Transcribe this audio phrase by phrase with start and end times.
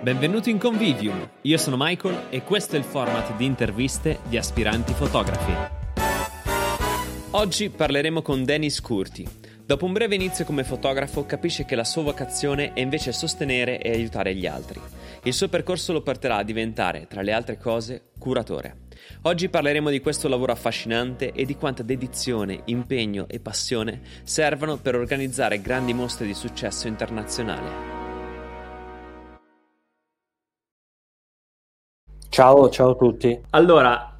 [0.00, 4.92] Benvenuti in Convivium, io sono Michael e questo è il format di interviste di aspiranti
[4.92, 5.52] fotografi.
[7.32, 9.26] Oggi parleremo con Dennis Curti.
[9.66, 13.90] Dopo un breve inizio come fotografo capisce che la sua vocazione è invece sostenere e
[13.90, 14.80] aiutare gli altri.
[15.24, 18.86] Il suo percorso lo porterà a diventare, tra le altre cose, curatore.
[19.22, 24.94] Oggi parleremo di questo lavoro affascinante e di quanta dedizione, impegno e passione servono per
[24.94, 28.07] organizzare grandi mostre di successo internazionale.
[32.28, 33.40] Ciao, ciao a tutti.
[33.50, 34.18] Allora,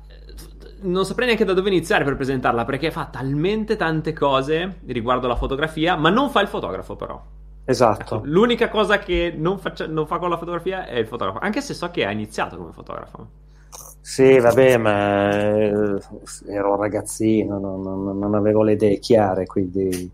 [0.81, 5.37] non saprei neanche da dove iniziare per presentarla perché fa talmente tante cose riguardo la
[5.37, 7.21] fotografia, ma non fa il fotografo però.
[7.65, 8.17] Esatto.
[8.17, 11.61] Ecco, l'unica cosa che non, faccia, non, fa con la fotografia è il fotografo, anche
[11.61, 13.27] se so che ha iniziato come fotografo.
[14.01, 16.01] Sì, vabbè, ma eh,
[16.47, 20.11] ero un ragazzino, non, non, non, avevo le idee chiare, quindi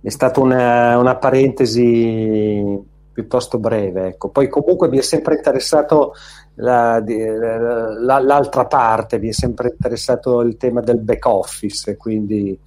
[0.00, 2.80] è stata una, una parentesi
[3.12, 4.06] piuttosto breve.
[4.08, 4.28] Ecco.
[4.28, 6.14] Poi comunque mi è sempre interessato
[6.54, 12.58] la, la, l'altra parte, mi è sempre interessato il tema del back office, quindi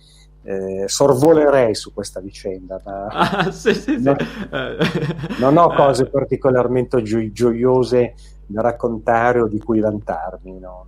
[0.44, 5.16] eh, sorvolerei su questa vicenda, ma ah, sì, sì, non, sì.
[5.40, 8.14] non, ho cose particolarmente gio- gioiose
[8.46, 10.60] da raccontare o di cui vantarmi.
[10.60, 10.88] No?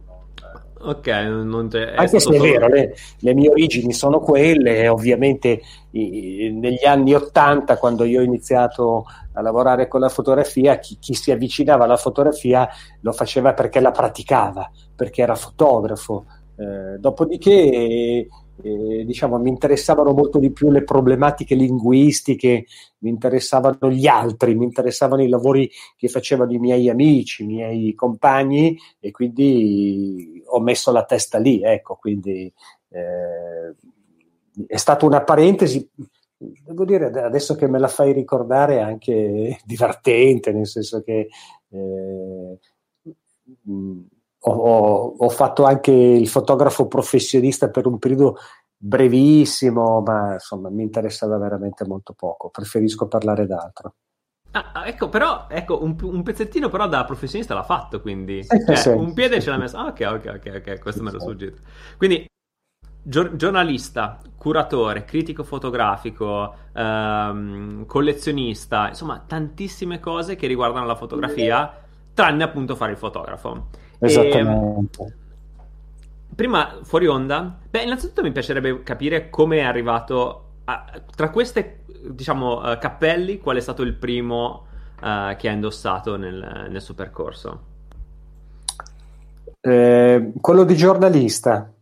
[0.79, 5.61] Ok, non c'è, anche se è vero, le, le, mie origini sono quelle, ovviamente
[5.91, 11.15] i, negli anni Ottanta, quando io ho iniziato a lavorare con la fotografia, chi, chi,
[11.15, 12.69] si avvicinava alla fotografia
[13.01, 16.25] lo faceva perché la praticava, perché era fotografo.
[16.55, 18.27] Eh, dopodiché
[18.61, 22.65] eh, diciamo, mi interessavano molto di più le problematiche linguistiche,
[22.99, 27.93] mi interessavano gli altri, mi interessavano i lavori che facevano i miei amici, i miei
[27.93, 32.51] compagni e quindi ho messo la testa lì, ecco, quindi
[32.89, 33.75] eh,
[34.65, 35.87] è stata una parentesi,
[36.37, 41.27] devo dire adesso che me la fai ricordare anche divertente, nel senso che
[41.69, 42.57] eh,
[44.49, 48.37] ho, ho, fatto anche il fotografo professionista per un periodo
[48.77, 52.49] brevissimo, ma insomma mi interessava veramente molto poco.
[52.49, 53.95] Preferisco parlare d'altro.
[54.51, 58.75] Ah, ah ecco, però ecco, un, un, pezzettino però da professionista l'ha fatto, quindi cioè,
[58.75, 58.89] sì.
[58.89, 59.77] un piede ce l'ha messo.
[59.77, 61.61] Ah, ok, ok, ok, ok, questo me lo sfuggito.
[61.97, 62.25] Quindi
[63.03, 71.83] gior- giornalista, curatore, critico fotografico, ehm, collezionista, insomma, tantissime cose che riguardano la fotografia,
[72.13, 73.67] tranne appunto fare il fotografo.
[73.99, 75.03] Esattamente.
[75.03, 75.13] E,
[76.35, 82.59] prima, fuori onda, beh, innanzitutto mi piacerebbe capire come è arrivato a, tra queste, diciamo,
[82.59, 84.65] uh, cappelli, qual è stato il primo
[85.01, 87.75] uh, che ha indossato nel, nel suo percorso?
[89.59, 91.73] Eh, quello di giornalista,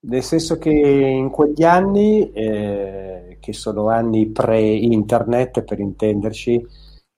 [0.00, 6.66] nel senso che in quegli anni, eh, che sono anni pre-internet per intenderci,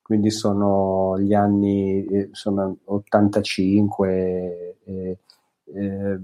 [0.04, 5.18] quindi sono gli anni eh, sono 85 eh,
[5.74, 6.20] eh,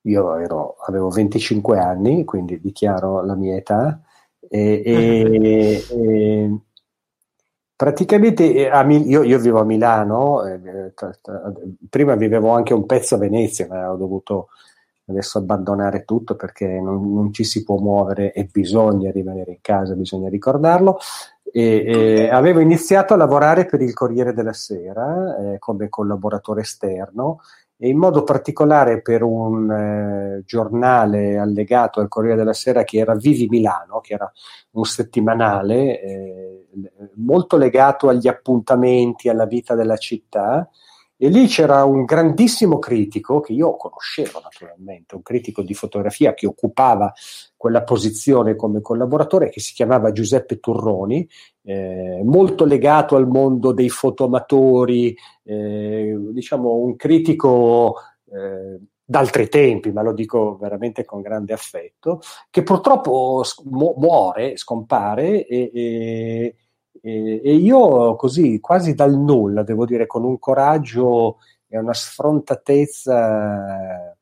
[0.00, 4.00] io ero, avevo 25 anni quindi dichiaro la mia età
[4.48, 6.58] e, e, e
[7.76, 11.52] praticamente eh, a, io, io, vivo a Milano eh, tra, tra,
[11.90, 14.48] prima vivevo anche un pezzo a Venezia ma ho dovuto
[15.08, 19.94] adesso abbandonare tutto perché non, non ci si può muovere e bisogna rimanere in casa
[19.94, 20.98] bisogna ricordarlo
[21.56, 27.40] e, e avevo iniziato a lavorare per il Corriere della Sera eh, come collaboratore esterno
[27.78, 33.14] e in modo particolare per un eh, giornale allegato al Corriere della Sera che era
[33.14, 34.30] Vivi Milano, che era
[34.72, 36.66] un settimanale eh,
[37.14, 40.68] molto legato agli appuntamenti, alla vita della città
[41.18, 46.46] e lì c'era un grandissimo critico che io conoscevo naturalmente, un critico di fotografia che
[46.46, 47.12] occupava
[47.56, 51.26] quella posizione come collaboratore che si chiamava Giuseppe Turroni,
[51.62, 57.96] eh, molto legato al mondo dei fotoamatori, eh, diciamo un critico
[58.30, 65.46] eh, d'altri tempi, ma lo dico veramente con grande affetto, che purtroppo mu- muore, scompare
[65.46, 66.56] e, e
[67.06, 71.36] e, e, io così, quasi dal nulla, devo dire, con un coraggio
[71.68, 74.16] e una sfrontatezza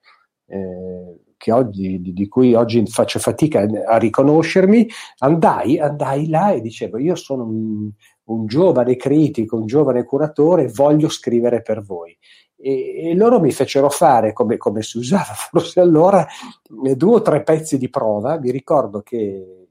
[0.45, 4.87] eh, oggi, di, di, cui oggi faccio fatica a riconoscermi,
[5.21, 7.91] andai, andai là e dicevo, io sono un,
[8.25, 12.15] un giovane critico, un giovane curatore, voglio scrivere per voi.
[12.55, 16.27] E, e, loro mi fecero fare, come, come, si usava forse allora,
[16.69, 18.39] due o tre pezzi di prova.
[18.39, 19.69] Mi ricordo che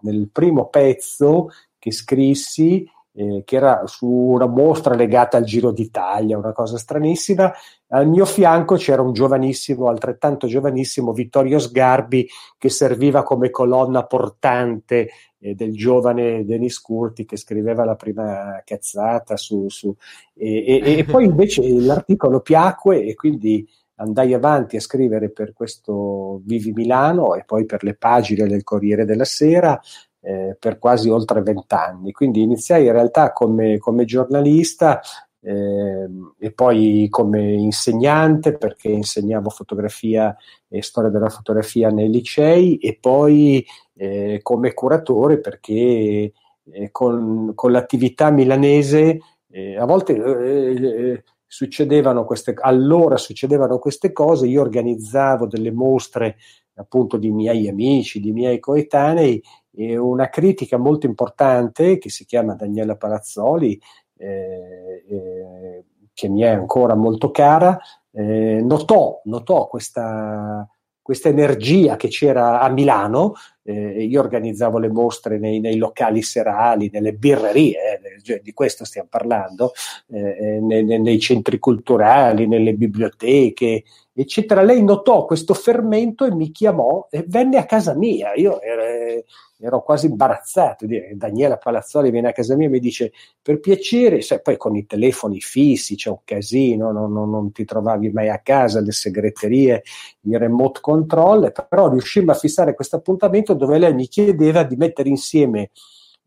[0.00, 1.48] nel primo pezzo
[1.82, 7.52] che scrissi, eh, che era su una mostra legata al Giro d'Italia, una cosa stranissima.
[7.88, 15.10] Al mio fianco c'era un giovanissimo, altrettanto giovanissimo Vittorio Sgarbi, che serviva come colonna portante
[15.40, 19.92] eh, del giovane Denis Curti che scriveva la prima cazzata su, su
[20.34, 26.40] e, e, e, poi invece l'articolo piacque e quindi andai avanti a scrivere per questo
[26.44, 29.80] Vivi Milano e poi per le pagine del Corriere della Sera
[30.22, 32.12] eh, per quasi oltre vent'anni.
[32.12, 35.00] Quindi iniziai in realtà come, come giornalista
[35.40, 36.08] eh,
[36.38, 40.34] e poi come insegnante perché insegnavo fotografia
[40.68, 43.64] e storia della fotografia nei licei e poi
[43.94, 46.32] eh, come curatore perché
[46.70, 49.18] eh, con, con, l'attività milanese
[49.50, 56.36] eh, a volte eh, succedevano queste, allora succedevano queste cose, io organizzavo delle mostre
[56.74, 59.42] appunto di miei amici, di miei coetanei
[59.74, 63.80] e una critica molto importante che si chiama Daniela Palazzoli
[64.16, 65.84] eh, eh,
[66.14, 67.78] che mi è ancora molto cara,
[68.12, 70.68] eh, notò, notò questa,
[71.00, 73.32] questa energia che c'era a Milano,
[73.64, 79.08] eh, io organizzavo le mostre nei, nei locali serali, nelle birrerie, eh, di questo stiamo
[79.10, 79.72] parlando,
[80.10, 84.62] eh, nei, nei, centri culturali, nelle biblioteche, eccetera.
[84.62, 88.34] Lei notò questo fermento e mi chiamò e venne a casa mia.
[88.34, 89.24] Io ero,
[89.58, 90.86] ero quasi imbarazzato.
[91.14, 94.86] Daniela Palazzoli viene a casa mia e mi dice per piacere, sai, poi con i
[94.86, 99.82] telefoni fissi c'è un casino, non, non, non ti trovavi mai a casa, le segreterie,
[100.22, 105.08] il remote control, però riuscimmo a fissare questo appuntamento dove lei mi chiedeva di mettere
[105.08, 105.70] insieme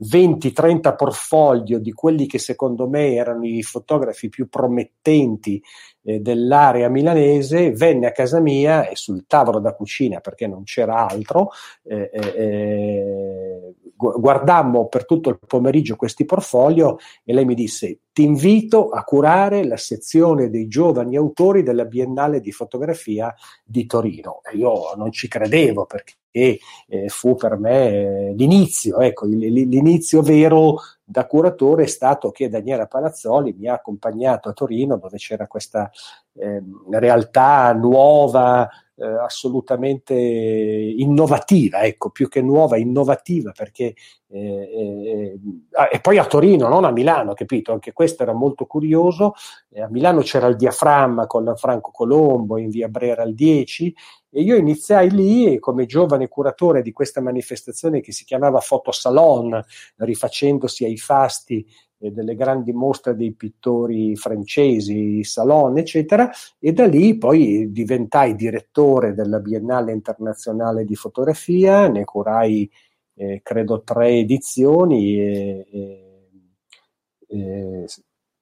[0.04, 5.62] 20-30 portfolio di quelli che secondo me erano i fotografi più promettenti
[6.06, 11.08] eh, dell'area milanese, venne a casa mia e sul tavolo da cucina, perché non c'era
[11.08, 11.50] altro,
[11.84, 18.24] eh, eh, eh guardammo per tutto il pomeriggio questi portfolio e lei mi disse ti
[18.24, 24.42] invito a curare la sezione dei giovani autori della Biennale di fotografia di Torino.
[24.50, 26.60] E io non ci credevo perché e
[26.90, 32.88] eh, fu per me eh, l'inizio, ecco, l'inizio vero da curatore è stato che Daniela
[32.88, 35.90] Palazzoli mi ha accompagnato a Torino dove c'era questa
[36.34, 43.94] eh, realtà nuova, eh, assolutamente innovativa, ecco, più che nuova, innovativa, perché
[44.28, 45.40] eh, eh,
[45.72, 47.72] ah, e poi a Torino, non a Milano, capito?
[47.72, 49.34] Anche questo era molto curioso.
[49.70, 53.96] Eh, a Milano c'era il diaframma con Franco Colombo in via Brera al 10
[54.30, 59.64] e io iniziai lì come giovane curatore di questa manifestazione che si chiamava Fotosalon,
[59.98, 61.66] rifacendosi ai fasti
[62.06, 66.30] eh, delle grandi mostre dei pittori francesi, Salon, eccetera,
[66.60, 72.70] e da lì poi diventai direttore della Biennale Internazionale di Fotografia, ne curai
[73.16, 75.68] eh, credo tre edizioni e,
[77.28, 77.86] e,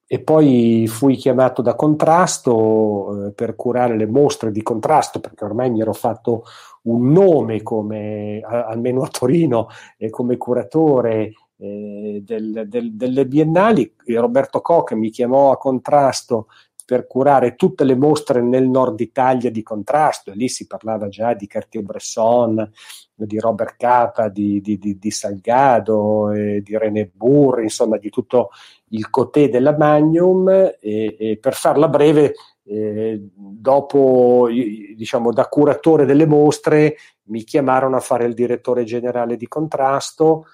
[0.07, 5.69] e, poi fui chiamato da Contrasto eh, per curare le mostre di Contrasto perché ormai
[5.69, 6.44] mi ero fatto
[6.83, 9.68] un nome come, a, almeno a Torino,
[9.98, 11.33] eh, come curatore
[11.63, 13.95] eh, del, del, delle biennali.
[14.07, 16.48] Roberto Koch mi chiamò a contrasto
[16.86, 21.33] per curare tutte le mostre nel nord Italia di contrasto e lì si parlava già
[21.33, 22.69] di Cartier-Bresson,
[23.15, 28.50] di Robert Capa, di, di, di, di Salgado, eh, di René Burr, insomma di tutto
[28.89, 30.75] il cotè della Magnum e,
[31.18, 32.33] e per farla breve
[32.66, 36.95] eh, dopo diciamo da curatore delle mostre
[37.27, 40.45] mi chiamarono a fare il direttore generale di contrasto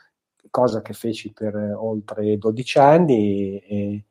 [0.50, 4.04] cosa che feci per oltre 12 anni e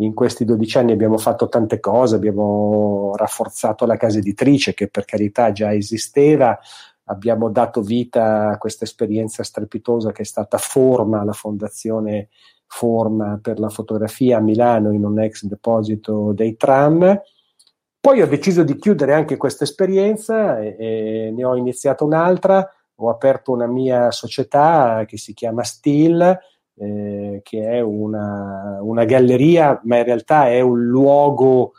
[0.00, 5.04] in questi 12 anni abbiamo fatto tante cose, abbiamo rafforzato la casa editrice che per
[5.04, 6.58] carità già esisteva,
[7.04, 12.28] abbiamo dato vita a questa esperienza strepitosa che è stata Forma, la fondazione
[12.66, 17.20] Forma per la fotografia a Milano in un ex deposito dei tram.
[17.98, 22.70] Poi ho deciso di chiudere anche questa esperienza e, e ne ho iniziato un'altra
[23.00, 26.38] ho aperto una mia società che si chiama Steel,
[26.74, 31.72] eh, che è una, una, galleria, ma in realtà è un luogo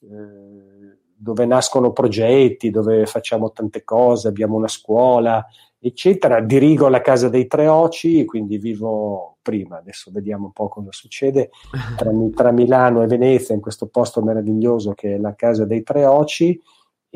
[0.00, 5.44] eh, dove nascono progetti, dove facciamo tante cose, abbiamo una scuola,
[5.78, 6.40] eccetera.
[6.40, 11.50] Dirigo la Casa dei Tre Oci, quindi vivo prima, adesso vediamo un po' cosa succede,
[11.96, 16.04] tra, tra Milano e Venezia, in questo posto meraviglioso che è la Casa dei Tre
[16.04, 16.60] Oci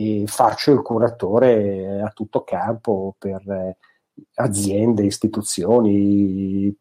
[0.01, 3.77] e faccio il curatore a tutto campo per eh,
[4.35, 6.73] aziende, istituzioni,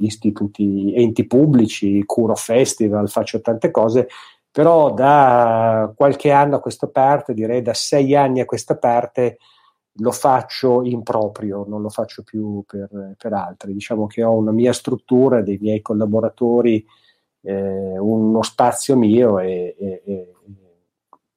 [0.00, 4.08] istituti, enti pubblici, curo festival, faccio tante cose,
[4.50, 9.38] però da qualche anno a questa parte, direi da sei anni a questa parte,
[9.98, 13.74] lo faccio in proprio, non lo faccio più per, per altri.
[13.74, 16.84] Diciamo che ho una mia struttura, dei miei collaboratori,
[17.42, 20.35] eh, uno spazio mio e, e, e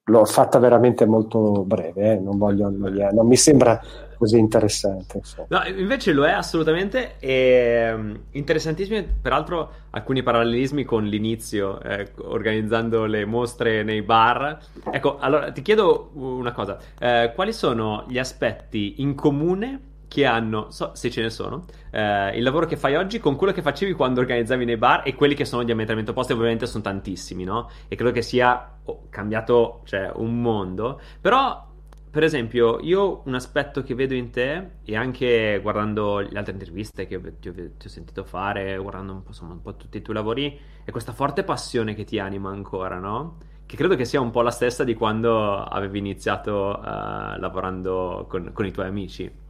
[0.09, 2.19] l'ho fatta veramente molto breve, eh?
[2.19, 3.79] non voglio annoiare, non mi sembra
[4.19, 5.21] così interessante.
[5.23, 5.41] Sì.
[5.47, 7.13] No, invece lo è assolutamente.
[7.19, 14.59] E, um, interessantissimi, peraltro, alcuni parallelismi con l'inizio, eh, organizzando le mostre nei bar.
[14.91, 19.87] Ecco, allora ti chiedo una cosa: eh, quali sono gli aspetti in comune?
[20.09, 23.53] Che hanno, so, se ce ne sono, eh, il lavoro che fai oggi con quello
[23.53, 27.43] che facevi quando organizzavi nei bar e quelli che sono diametralmente opposti, ovviamente sono tantissimi,
[27.43, 27.69] no?
[27.87, 30.99] E credo che sia oh, cambiato, cioè, un mondo.
[31.21, 31.63] Però,
[32.09, 37.05] per esempio, io un aspetto che vedo in te, e anche guardando le altre interviste
[37.05, 40.01] che ti ho, ti ho sentito fare, guardando un po', insomma, un po' tutti i
[40.01, 43.37] tuoi lavori, è questa forte passione che ti anima ancora, no?
[43.63, 48.49] Che credo che sia un po' la stessa di quando avevi iniziato uh, lavorando con,
[48.51, 49.47] con i tuoi amici.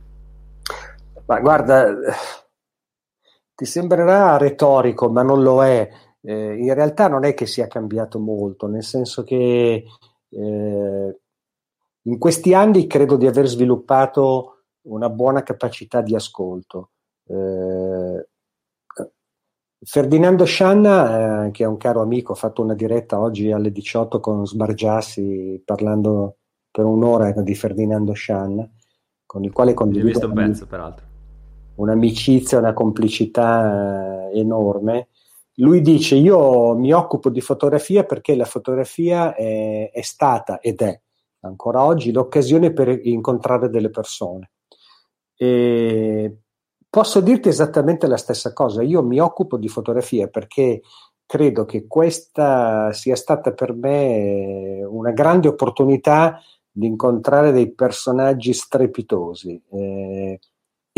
[1.30, 1.94] Ma guarda,
[3.54, 5.88] ti sembrerà retorico, ma non lo è.
[6.22, 9.86] Eh, in realtà non è che sia cambiato molto, nel senso che
[10.28, 11.20] eh,
[12.02, 16.90] in questi anni credo di aver sviluppato una buona capacità di ascolto.
[17.28, 18.28] Eh,
[19.82, 24.20] Ferdinando Scianna, eh, che è un caro amico, ho fatto una diretta oggi alle 18
[24.20, 26.38] con Sbargiassi parlando
[26.72, 28.68] per un'ora di Ferdinando Scianna,
[29.28, 30.08] con il quale condivido...
[30.08, 31.09] Ho visto un pezzo, peraltro
[31.80, 35.10] un'amicizia, una complicità eh, enorme.
[35.56, 41.00] Lui dice: Io mi occupo di fotografia perché la fotografia è, è stata ed è
[41.42, 44.52] ancora oggi l'occasione per incontrare delle persone.
[45.36, 46.38] E
[46.90, 48.84] posso dirti esattamente la stessa cosa.
[48.84, 50.82] Io mi occupo di fotografia perché
[51.26, 59.62] credo che questa sia stata per me una grande opportunità di incontrare dei personaggi strepitosi.
[59.72, 60.40] Eh,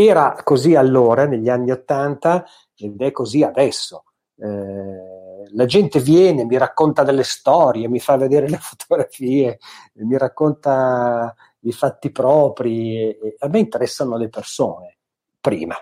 [0.05, 4.05] era così allora, negli anni Ottanta, ed è così adesso.
[4.37, 9.59] Eh, la gente viene, mi racconta delle storie, mi fa vedere le fotografie,
[9.95, 13.15] mi racconta i fatti propri.
[13.39, 14.97] a me interessano le persone,
[15.39, 15.75] prima.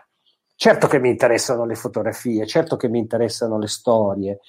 [0.55, 4.39] Certo che mi interessano le fotografie, certo che mi interessano le storie,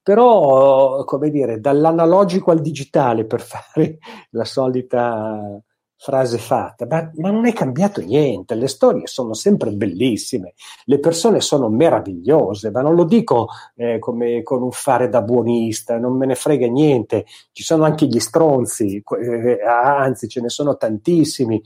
[0.00, 3.98] però, come dire, dall'analogico al digitale per fare
[4.30, 5.60] la solita
[5.98, 11.40] frase fatta, ma, ma, non è cambiato niente, le storie sono sempre bellissime, le persone
[11.40, 16.26] sono meravigliose, ma non lo dico eh, come con un fare da buonista, non me
[16.26, 21.62] ne frega niente, ci sono anche gli stronzi, eh, anzi ce ne sono tantissimi,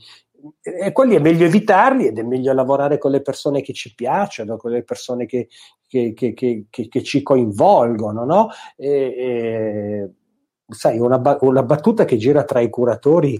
[0.61, 4.57] e quelli è meglio evitarli ed è meglio lavorare con le persone che ci piacciono,
[4.57, 5.49] con le persone che,
[5.87, 8.49] che, che, che ci coinvolgono, no?
[8.75, 10.11] E, e,
[10.67, 13.39] sai, una, una battuta che gira tra i curatori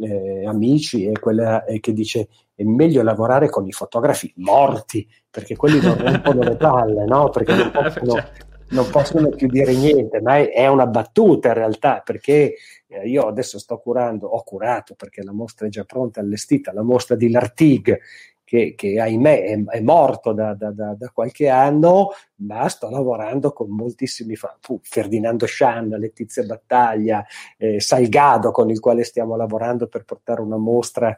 [0.00, 5.56] eh, amici è quella eh, che dice è meglio lavorare con i fotografi morti perché
[5.56, 7.30] quelli non rompono le palle, no?
[7.30, 8.46] Perché non possono, certo.
[8.70, 12.54] non possono, più dire niente, ma è, è una battuta in realtà perché
[12.86, 16.82] eh, io adesso sto curando, ho curato perché la mostra è già pronta, allestita, la
[16.82, 18.00] mostra di Lartigue
[18.50, 23.52] che, che ahimè è, è morto da, da, da, da, qualche anno, ma sto lavorando
[23.52, 27.24] con moltissimi fan, Ferdinando Scianna, Letizia Battaglia,
[27.56, 31.16] eh, Salgado con il quale stiamo lavorando per portare una mostra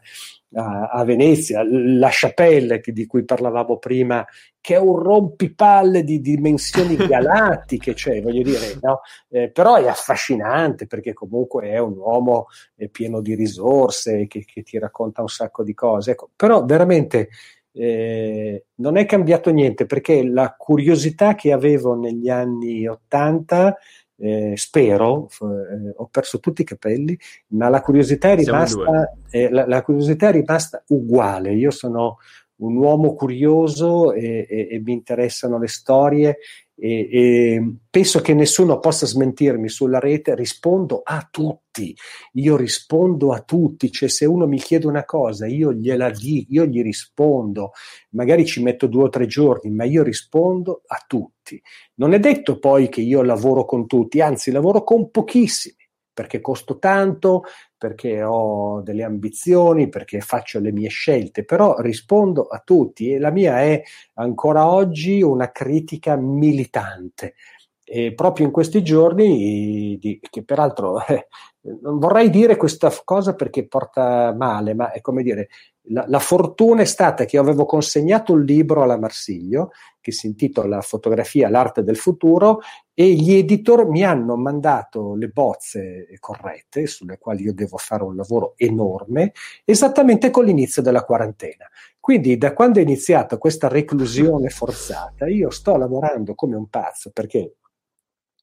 [0.55, 4.25] a, a Venezia, la Chapelle che, di cui parlavamo prima,
[4.61, 9.01] che è un rompipalle di dimensioni galattiche, cioè voglio dire, no?
[9.29, 14.63] eh, però è affascinante perché comunque è un uomo eh, pieno di risorse che, che,
[14.63, 16.13] ti racconta un sacco di cose.
[16.13, 17.29] Ecco, però veramente
[17.73, 23.77] eh, non è cambiato niente perché la curiosità che avevo negli anni Ottanta
[24.17, 29.67] eh, spero, eh, ho perso tutti i capelli, ma la curiosità, è rimasta, eh, la,
[29.67, 31.53] la curiosità è rimasta uguale.
[31.55, 32.19] Io sono
[32.57, 36.39] un uomo curioso e, e, e mi interessano le storie
[36.85, 41.95] e, e, penso che nessuno possa smentirmi sulla rete, rispondo a tutti,
[42.33, 46.67] io rispondo a tutti, cioè se uno mi chiede una cosa io gliela dico, io
[46.67, 47.71] gli rispondo,
[48.11, 51.63] magari ci metto due o tre giorni, ma io rispondo a tutti.
[51.95, 55.77] Non è detto poi che io lavoro con tutti, anzi lavoro con pochissimi
[56.13, 57.45] perché costo tanto,
[57.83, 63.33] perché ho delle ambizioni, perché faccio le mie scelte, però rispondo a tutti e la
[63.33, 63.83] mia è
[64.15, 67.35] ancora oggi una critica militante.
[67.83, 71.27] E proprio in questi giorni, che peraltro eh,
[71.83, 75.49] non vorrei dire questa cosa perché porta male, ma è come dire,
[75.87, 80.27] la, la, fortuna è stata che io avevo consegnato un libro alla Marsiglio che si
[80.27, 82.61] intitola Fotografia, l'arte del futuro
[82.95, 88.15] e gli editor mi hanno mandato le bozze corrette sulle quali io devo fare un
[88.15, 89.33] lavoro enorme
[89.65, 91.69] esattamente con l'inizio della quarantena.
[91.99, 97.55] Quindi da quando è iniziata questa reclusione forzata io sto lavorando come un pazzo perché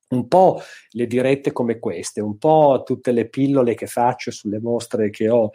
[0.09, 5.09] un po' le dirette come queste, un po' tutte le pillole che faccio sulle mostre
[5.09, 5.51] che ho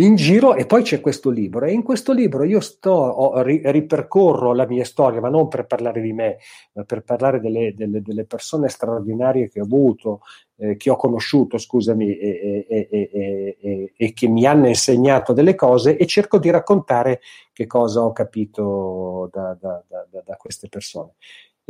[0.00, 3.60] in giro e poi c'è questo libro e in questo libro io sto, ho, ri,
[3.64, 6.38] ripercorro la mia storia, ma non per parlare di me,
[6.74, 10.20] ma per parlare delle, delle, delle persone straordinarie che ho avuto,
[10.56, 15.96] eh, che ho conosciuto, scusami, e, e, e, e, che mi hanno insegnato delle cose
[15.96, 17.20] e cerco di raccontare
[17.52, 21.14] che cosa ho capito da, da, da, da queste persone.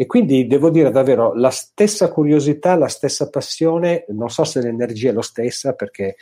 [0.01, 5.11] E quindi devo dire davvero la stessa curiosità, la stessa passione, non so se l'energia
[5.11, 6.15] è lo stessa perché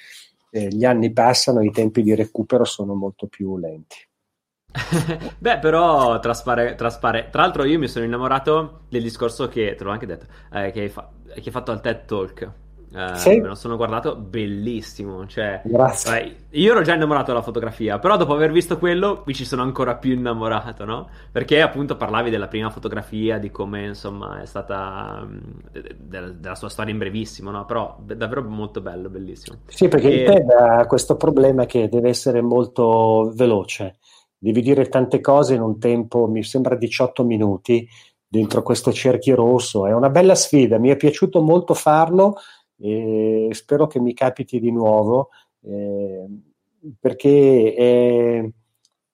[0.56, 3.96] eh, gli anni passano i tempi di recupero sono molto più lenti.
[5.38, 7.28] Beh, però traspare, traspare.
[7.30, 10.80] Tra l'altro, io mi sono innamorato del discorso che te l'ho anche detto, eh, che,
[10.80, 12.52] hai fa- che, hai fatto al TED Talk.
[12.94, 13.40] Eh, sì.
[13.40, 15.26] Me lo sono guardato, bellissimo.
[15.26, 16.22] Cioè, Grazie.
[16.22, 19.62] Eh, io ero già innamorato della fotografia, però dopo aver visto quello mi ci sono
[19.62, 21.08] ancora più innamorato, no?
[21.30, 25.38] Perché appunto parlavi della prima fotografia, di come insomma è stata mm,
[25.72, 27.64] de- della sua storia in brevissimo, no?
[27.64, 29.58] Però davvero molto bello, bellissimo.
[29.66, 30.24] Sì, perché e...
[30.24, 33.98] TED ha questo problema che deve essere molto veloce.
[34.38, 37.88] Devi dire tante cose in un tempo, mi sembra 18 minuti,
[38.28, 39.86] dentro questo cerchio rosso.
[39.86, 42.36] È una bella sfida, mi è piaciuto molto farlo
[42.78, 45.30] e spero che mi capiti di nuovo
[45.62, 46.26] eh,
[47.00, 48.50] perché è,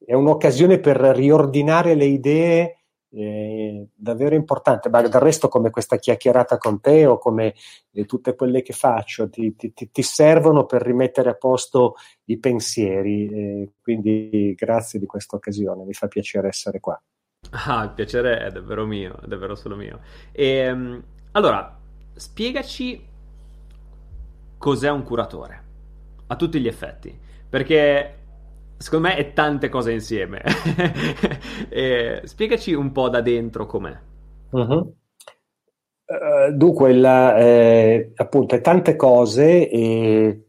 [0.05, 2.77] è, un'occasione per riordinare le idee
[3.15, 7.55] eh, davvero importante, ma del resto come questa chiacchierata con te o come
[7.93, 13.71] eh, tutte quelle che faccio ti, ti, ti, servono per rimettere a posto i pensieri,
[13.81, 17.01] quindi grazie di questa occasione, mi fa piacere essere qua.
[17.51, 20.01] Ah, il piacere è davvero mio, è davvero solo mio.
[20.31, 21.79] E, ehm, allora,
[22.15, 23.11] spiegaci
[24.63, 25.65] cos'è un curatore,
[26.29, 27.13] a tutti gli effetti,
[27.51, 28.15] perché
[28.77, 30.41] secondo me è tante cose insieme.
[32.23, 33.99] spiegaci un po' da dentro com'è.
[34.51, 34.95] Uh-huh.
[36.05, 40.45] Uh, dunque, la, eh, appunto, è tante cose e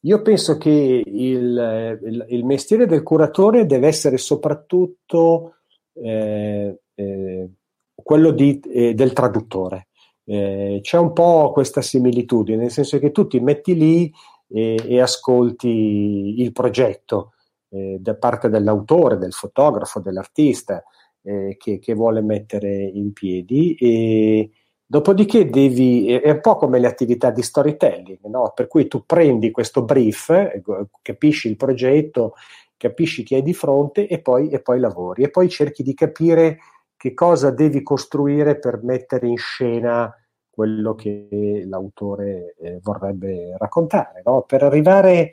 [0.00, 5.58] io penso che il, il, il, mestiere del curatore deve essere soprattutto
[5.92, 7.50] eh, eh,
[7.94, 9.86] quello di, eh, del traduttore.
[10.24, 14.12] Eh, c'è un po' questa similitudine, nel senso che tu ti metti lì
[14.48, 17.32] e, e ascolti il progetto
[17.70, 20.82] eh, da parte dell'autore, del fotografo, dell'artista
[21.22, 24.50] eh, che, che, vuole mettere in piedi e
[24.84, 28.52] dopodiché devi, è un po' come le attività di storytelling, no?
[28.54, 30.62] per cui tu prendi questo brief, eh,
[31.00, 32.34] capisci il progetto,
[32.76, 36.58] capisci chi hai di fronte e poi, e poi lavori e poi cerchi di capire
[37.02, 40.14] che cosa devi costruire per mettere in scena
[40.48, 44.42] quello che l'autore eh, vorrebbe raccontare, no?
[44.42, 45.32] per arrivare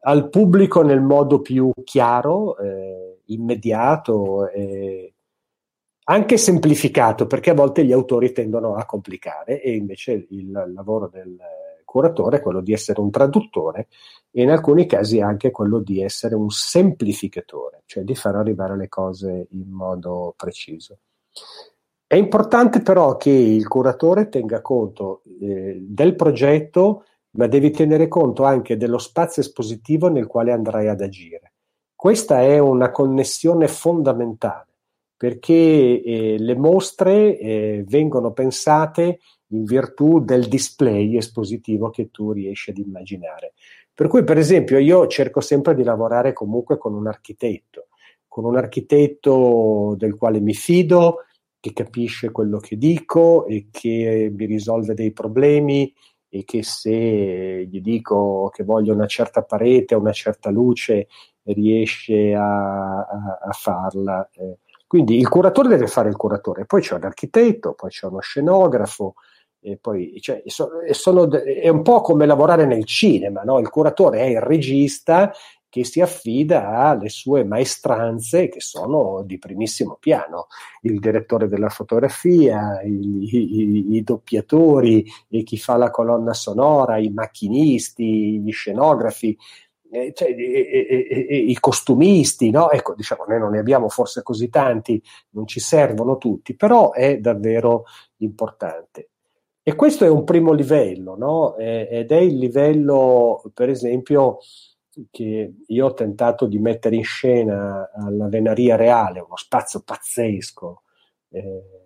[0.00, 5.14] al pubblico nel modo più chiaro, eh, immediato e
[6.04, 11.38] anche semplificato, perché a volte gli autori tendono a complicare e invece il lavoro del
[11.92, 13.88] curatore è quello di essere un traduttore
[14.30, 18.88] e in alcuni casi anche quello di essere un semplificatore, cioè di far arrivare le
[18.88, 21.00] cose in modo preciso.
[22.06, 28.44] È importante però che il curatore tenga conto eh, del progetto, ma devi tenere conto
[28.44, 31.52] anche dello spazio espositivo nel quale andrai ad agire.
[31.94, 34.68] Questa è una connessione fondamentale
[35.14, 39.20] perché eh, le mostre eh, vengono pensate
[39.52, 43.52] in virtù del display espositivo che tu riesci ad immaginare.
[43.94, 47.88] Per cui, per esempio, io cerco sempre di lavorare comunque con un architetto,
[48.26, 51.24] con un architetto del quale mi fido,
[51.60, 55.94] che capisce quello che dico e che mi risolve dei problemi
[56.28, 61.08] e che se gli dico che voglio una certa parete, una certa luce,
[61.44, 64.28] riesce a, a, a farla.
[64.32, 64.58] Eh.
[64.86, 69.14] Quindi il curatore deve fare il curatore, poi c'è l'architetto, poi c'è uno scenografo,
[69.62, 73.60] e poi, cioè, sono, è un po' come lavorare nel cinema, no?
[73.60, 75.32] il curatore è il regista
[75.68, 80.48] che si affida alle sue maestranze che sono di primissimo piano,
[80.82, 85.06] il direttore della fotografia, i, i, i doppiatori,
[85.44, 89.34] chi fa la colonna sonora, i macchinisti, gli scenografi,
[89.90, 92.70] eh, cioè, e, e, e, i costumisti, no?
[92.70, 97.18] Ecco, diciamo, noi non ne abbiamo forse così tanti, non ci servono tutti, però è
[97.18, 97.84] davvero
[98.18, 99.11] importante.
[99.64, 101.56] E questo è un primo livello, no?
[101.56, 104.38] ed è il livello, per esempio,
[105.10, 110.82] che io ho tentato di mettere in scena alla Venaria Reale, uno spazio pazzesco,
[111.30, 111.81] eh,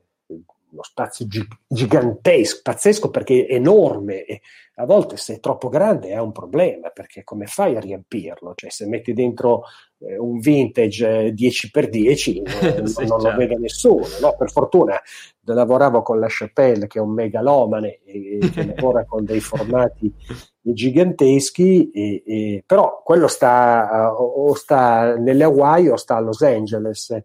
[0.76, 4.42] uno spazio gi- gigantesco, pazzesco perché è enorme e
[4.78, 8.52] a volte se è troppo grande è un problema perché come fai a riempirlo?
[8.54, 9.62] Cioè se metti dentro
[9.98, 13.28] eh, un vintage 10x10 eh, sì, non certo.
[13.30, 14.36] lo vede nessuno, no?
[14.36, 15.00] Per fortuna
[15.44, 20.12] lavoravo con la Chapelle che è un megalomane e che lavora con dei formati
[20.60, 27.16] giganteschi, e, e, però quello sta, o sta nelle Hawaii o sta a Los Angeles.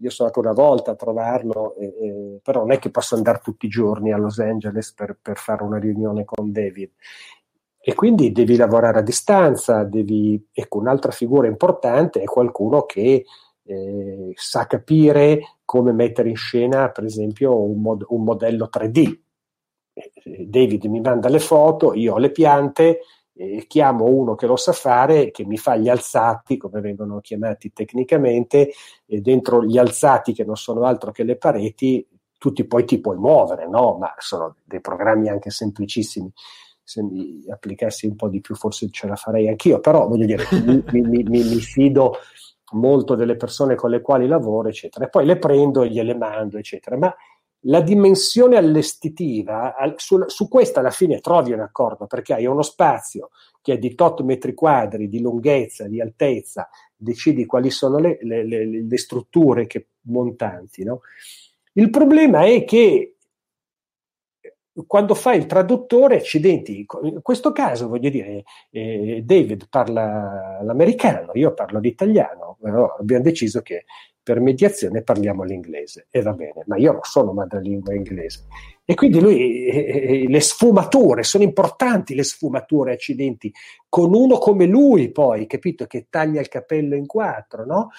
[0.00, 3.66] Io sono andato una volta a trovarlo, e, però non è che posso andare tutti
[3.66, 6.90] i giorni a Los Angeles per, per fare una riunione con David.
[7.82, 13.24] E quindi devi lavorare a distanza, devi, ecco, un'altra figura importante è qualcuno che
[13.62, 19.18] eh, sa capire come mettere in scena, per esempio, un, mod- un modello 3D.
[19.92, 23.00] Eh, David mi manda le foto, io ho le piante,
[23.40, 27.72] eh, chiamo uno che lo sa fare, che mi fa gli alzati, come vengono chiamati
[27.72, 28.72] tecnicamente,
[29.06, 33.00] e dentro gli alzati, che non sono altro che le pareti, tu ti, poi ti
[33.00, 33.96] puoi muovere, no?
[33.98, 36.30] Ma sono dei programmi anche semplicissimi.
[36.82, 40.44] Se mi applicassi un po' di più, forse ce la farei anch'io, però voglio dire,
[40.64, 42.16] mi, mi, mi, mi fido
[42.72, 45.06] molto delle persone con le quali lavoro, eccetera.
[45.06, 46.96] E poi le prendo e gliele mando, eccetera.
[46.98, 47.14] Ma
[47.64, 53.30] la dimensione allestitiva, su, su, questa alla fine trovi un accordo, perché hai uno spazio
[53.60, 58.46] che è di tot metri quadri di lunghezza, di altezza, decidi quali sono le, le,
[58.46, 60.84] le, le strutture che, montanti.
[60.84, 61.00] No?
[61.74, 63.16] Il problema è che
[64.86, 71.52] quando fai il traduttore, accidenti, in questo caso voglio dire, eh, David parla l'americano, io
[71.52, 73.84] parlo l'italiano, però abbiamo deciso che
[74.22, 78.46] per mediazione parliamo l'inglese e va bene, ma io non sono madrelingua inglese.
[78.84, 83.52] E quindi lui, eh, eh, le sfumature, sono importanti le sfumature, accidenti,
[83.88, 87.90] con uno come lui poi, capito, che taglia il capello in quattro, no?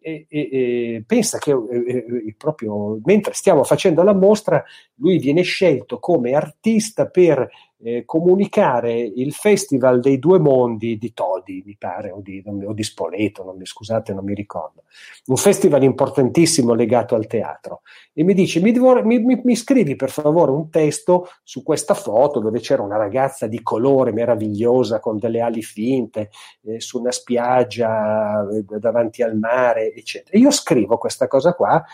[0.00, 4.64] E, e, e pensa che eh, proprio mentre stiamo facendo la mostra,
[4.96, 7.48] lui viene scelto come artista per
[7.80, 12.82] eh, comunicare il Festival dei Due Mondi di Todi, mi pare, o di, o di
[12.82, 14.82] Spoleto, non mi, scusate, non mi ricordo.
[15.26, 17.82] Un festival importantissimo legato al teatro.
[18.12, 22.58] E mi dice, mi, mi, mi, scrivi per favore un testo su questa foto dove
[22.58, 26.30] c'era una ragazza di colore meravigliosa con delle ali finte
[26.62, 30.36] eh, su una spiaggia eh, davanti al mare, eccetera.
[30.36, 31.84] Io scrivo questa cosa qua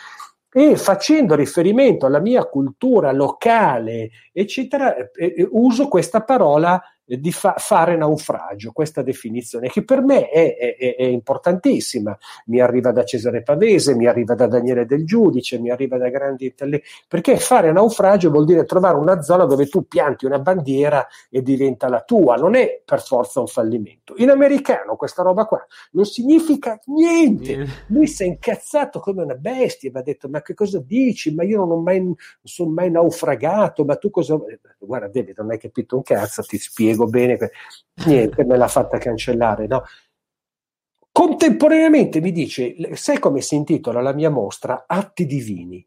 [0.56, 7.56] e facendo riferimento alla mia cultura locale, eccetera, eh, eh, uso questa parola di fa-
[7.58, 12.16] fare naufragio, questa definizione, che per me è, è, è, importantissima.
[12.46, 16.46] Mi arriva da Cesare Pavese, mi arriva da Daniele Del Giudice, mi arriva da grandi
[16.46, 21.42] intellettuali, perché fare naufragio vuol dire trovare una zona dove tu pianti una bandiera e
[21.42, 24.14] diventa la tua, non è per forza un fallimento.
[24.16, 27.66] In americano questa roba qua non significa niente.
[27.88, 31.34] Lui si è incazzato come una bestia, mi ha detto ma che cosa dici?
[31.34, 34.38] Ma io non, ho mai, non sono mai naufragato, ma tu cosa...
[34.78, 37.38] Guarda David, non hai capito un cazzo, ti spiego spiego bene,
[38.06, 39.82] niente, me l'ha fatta cancellare, no?
[41.10, 44.84] Contemporaneamente mi dice, sai come si intitola la mia mostra?
[44.86, 45.86] Atti divini.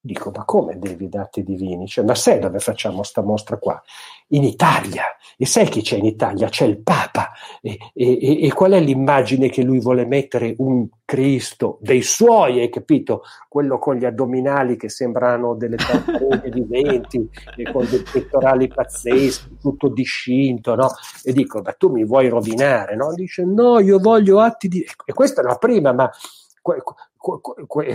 [0.00, 1.88] Dico, ma come David Atti Divini?
[1.88, 3.82] Cioè, ma sai dove facciamo sta mostra qua?
[4.28, 5.02] In Italia.
[5.36, 6.48] E sai chi c'è in Italia?
[6.48, 7.32] C'è il Papa.
[7.60, 10.54] E, e, e, qual è l'immagine che lui vuole mettere?
[10.58, 13.22] Un Cristo dei suoi, hai capito?
[13.48, 19.88] Quello con gli addominali che sembrano delle tartarughe viventi, e con dei pettorali pazzeschi, tutto
[19.88, 20.90] discinto, no?
[21.24, 23.12] E dico, ma tu mi vuoi rovinare, no?
[23.14, 24.86] Dice, no, io voglio atti di...
[25.04, 26.08] E questa è la prima, ma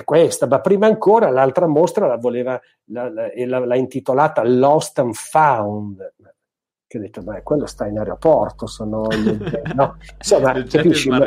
[0.04, 6.14] questa, ma prima ancora l'altra mostra la voleva, la, la, l'ha intitolata Lost and Found.
[6.86, 9.08] Che ho detto, ma quello sta in aeroporto, sono
[9.76, 9.98] no?
[10.18, 11.10] Insomma, capisci?
[11.10, 11.26] Ma,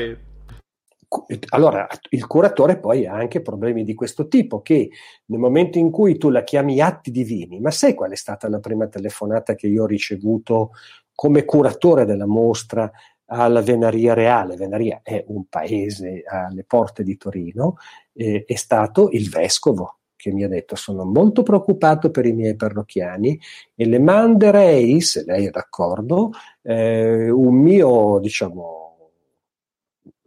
[1.51, 4.91] allora, il curatore poi ha anche problemi di questo tipo, che
[5.27, 8.59] nel momento in cui tu la chiami atti divini, ma sai qual è stata la
[8.59, 10.73] prima telefonata che io ho ricevuto
[11.15, 12.91] come curatore della mostra
[13.27, 17.77] alla Venaria Reale, Venaria è un paese alle porte di Torino,
[18.13, 22.57] eh, è stato il vescovo che mi ha detto sono molto preoccupato per i miei
[22.57, 23.39] parrocchiani
[23.75, 26.31] e le manderei, se lei è d'accordo,
[26.63, 28.86] eh, un mio, diciamo,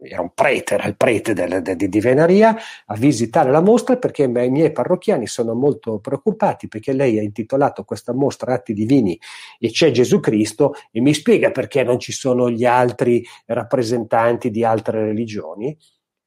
[0.02, 4.24] era un prete, era il prete del, de, di Venaria, a visitare la mostra perché
[4.24, 9.18] i miei parrocchiani sono molto preoccupati perché lei ha intitolato questa mostra Atti Divini
[9.58, 14.64] e c'è Gesù Cristo e mi spiega perché non ci sono gli altri rappresentanti di
[14.64, 15.76] altre religioni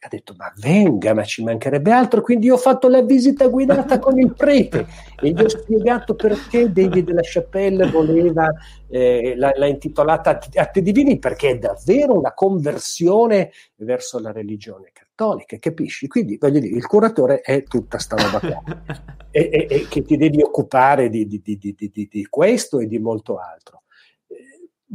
[0.03, 3.99] ha detto ma venga, ma ci mancherebbe altro, quindi io ho fatto la visita guidata
[3.99, 4.85] con il prete
[5.21, 8.51] e gli ho spiegato perché David La Chapelle voleva,
[8.89, 15.57] eh, l'ha, l'ha intitolata Atti Divini, perché è davvero una conversione verso la religione cattolica,
[15.57, 16.07] capisci?
[16.07, 18.61] Quindi voglio dire, il curatore è tutta sta roba qua
[19.31, 21.75] e, e, e che ti devi occupare di, di, di,
[22.09, 23.82] di questo e di molto altro.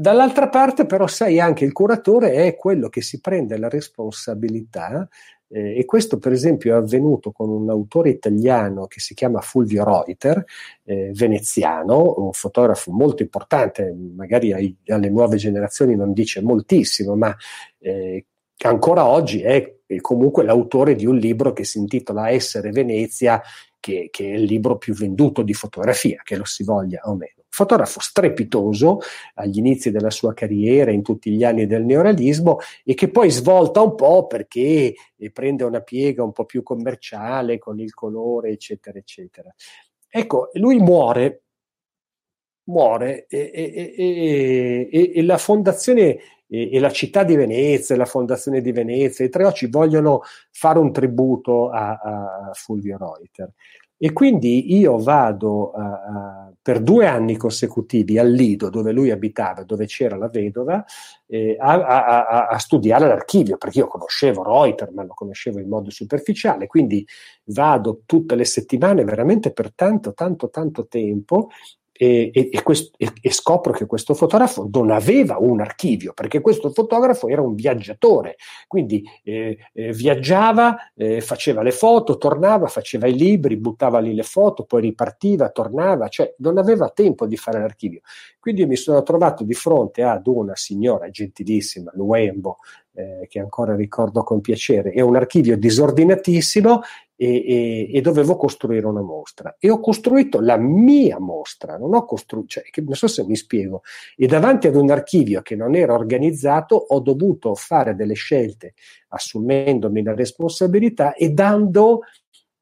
[0.01, 5.09] Dall'altra parte però sai anche il curatore è quello che si prende la responsabilità
[5.51, 9.83] Eh, e questo per esempio è avvenuto con un autore italiano che si chiama Fulvio
[9.83, 10.45] Reuter,
[10.85, 17.35] eh, veneziano, un fotografo molto importante, magari ai, alle nuove generazioni non dice moltissimo, ma
[17.79, 18.27] eh,
[18.65, 23.41] ancora oggi è, comunque l'autore di un libro che si intitola Essere Venezia,
[23.81, 27.38] che, che, è il libro più venduto di fotografia, che lo si voglia o meno.
[27.59, 29.01] Fotografo strepitoso
[29.35, 33.81] agli inizi della sua carriera, in tutti gli anni del neorealismo, e che poi svolta
[33.81, 34.95] un po' perché
[35.33, 39.53] prende una piega un po' più commerciale con il colore, eccetera, eccetera.
[40.09, 41.43] Ecco, lui muore,
[42.69, 46.19] muore e, e, e, e la fondazione
[46.49, 50.93] e, la città di Venezia, la fondazione di Venezia, i tre occhi vogliono fare un
[50.93, 53.53] tributo a, a Fulvio Reuter.
[54.01, 59.87] E quindi io vado uh, per due anni consecutivi al Lido, dove lui abitava, dove
[59.87, 60.85] c'era la vedova,
[61.27, 65.91] eh, a, a, a, studiare l'archivio, perché io conoscevo Reuter, ma lo conoscevo in modo
[65.91, 67.07] superficiale, quindi
[67.47, 71.49] vado tutte le settimane, veramente per tanto, tanto, tanto tempo,
[71.99, 77.29] e, e, quest, e, scopro che questo fotografo non aveva un archivio, perché questo fotografo
[77.29, 78.37] era un viaggiatore,
[78.69, 84.23] quindi eh, eh, viaggiava, eh, faceva le foto, tornava, faceva i libri, buttava lì le
[84.23, 88.01] foto, poi ripartiva, tornava, cioè non aveva tempo di fare l'archivio.
[88.39, 92.59] Quindi mi sono trovato di fronte ad una signora gentilissima, Luembo,
[92.95, 96.81] eh, che ancora ricordo con piacere, è un archivio disordinatissimo
[97.21, 99.57] e, e, e, dovevo costruire una mostra.
[99.59, 103.83] E ho costruito la mia mostra, non ho costruito, cioè, non so se mi spiego.
[104.17, 108.75] E davanti ad un archivio che non era organizzato, ho dovuto fare delle scelte
[109.09, 112.03] assumendomi la responsabilità e dando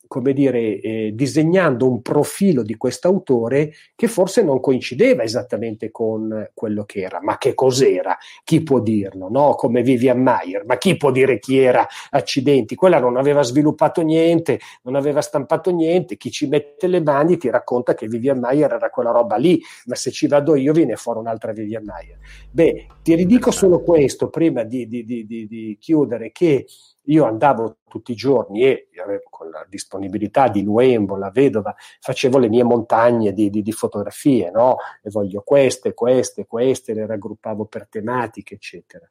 [0.06, 6.84] come dire, eh, disegnando un profilo di quest'autore che forse non coincideva esattamente con quello
[6.84, 7.20] che era.
[7.22, 8.16] Ma che cos'era?
[8.44, 9.28] Chi può dirlo?
[9.30, 9.54] No?
[9.54, 11.86] Come Vivian Mayer, ma chi può dire chi era?
[12.10, 16.16] Accidenti, quella non aveva sviluppato niente, non aveva stampato niente.
[16.16, 19.94] Chi ci mette le mani ti racconta che Vivian Mayer era quella roba lì, ma
[19.94, 22.18] se ci vado io viene fuori un'altra Vivian Mayer.
[22.50, 26.66] Beh, ti ridico solo questo prima di, di, di, di chiudere, che
[27.06, 28.88] io andavo tutti i giorni e
[29.28, 34.50] con la disponibilità di Luembo, la vedova, facevo le mie montagne di, di, di fotografie,
[34.50, 34.76] no?
[35.02, 39.08] E voglio queste, queste, queste, le raggruppavo per tematiche, eccetera.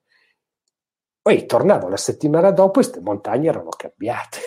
[1.21, 4.39] Poi tornavo la settimana dopo e queste montagne erano cambiate.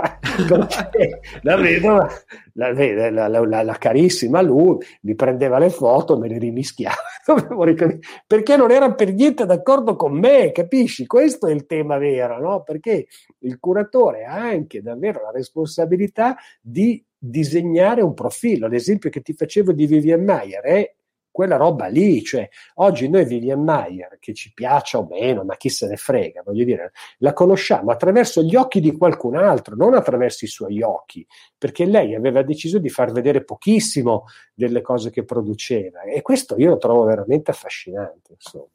[1.42, 2.08] la vedova,
[2.54, 6.96] la, la, la, la, carissima lui mi prendeva le foto, me le rimischiava
[8.26, 11.06] perché non era per niente d'accordo con me, capisci?
[11.06, 12.62] Questo è il tema vero, no?
[12.62, 13.06] Perché
[13.40, 18.68] il curatore ha anche davvero la responsabilità di disegnare un profilo.
[18.68, 20.94] L'esempio che ti facevo di Vivian Mayer è
[21.30, 25.68] quella roba lì, cioè oggi noi Vivian Mayer, che ci piaccia o meno, ma chi
[25.68, 30.44] se ne frega, voglio dire, la conosciamo attraverso gli occhi di qualcun altro, non attraverso
[30.44, 36.02] i suoi occhi, perché lei aveva deciso di far vedere pochissimo delle cose che produceva
[36.02, 38.66] e questo io lo trovo veramente affascinante, insomma.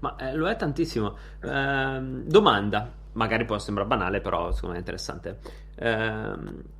[0.00, 1.16] Ma eh, lo è tantissimo.
[1.42, 5.38] Eh, domanda, magari può sembrare banale, però secondo me è interessante.
[5.76, 6.32] Eh,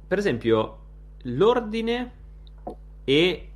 [0.07, 0.79] per esempio,
[1.25, 2.13] l'ordine
[3.05, 3.50] e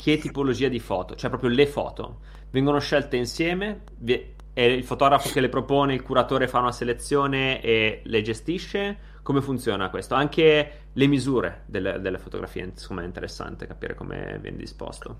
[0.00, 3.82] che tipologia di foto, cioè proprio le foto, vengono scelte insieme,
[4.52, 8.96] è il fotografo che le propone, il curatore fa una selezione e le gestisce?
[9.22, 10.14] Come funziona questo?
[10.14, 15.16] Anche le misure delle, delle fotografie, me è interessante capire come viene disposto.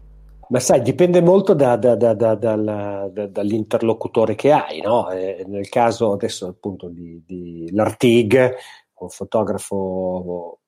[0.49, 5.11] Ma sai, dipende molto da, da, da, dall'interlocutore che hai, no?
[5.11, 8.55] Eh, nel caso adesso appunto di, di l'Artig,
[8.95, 10.60] un fotografo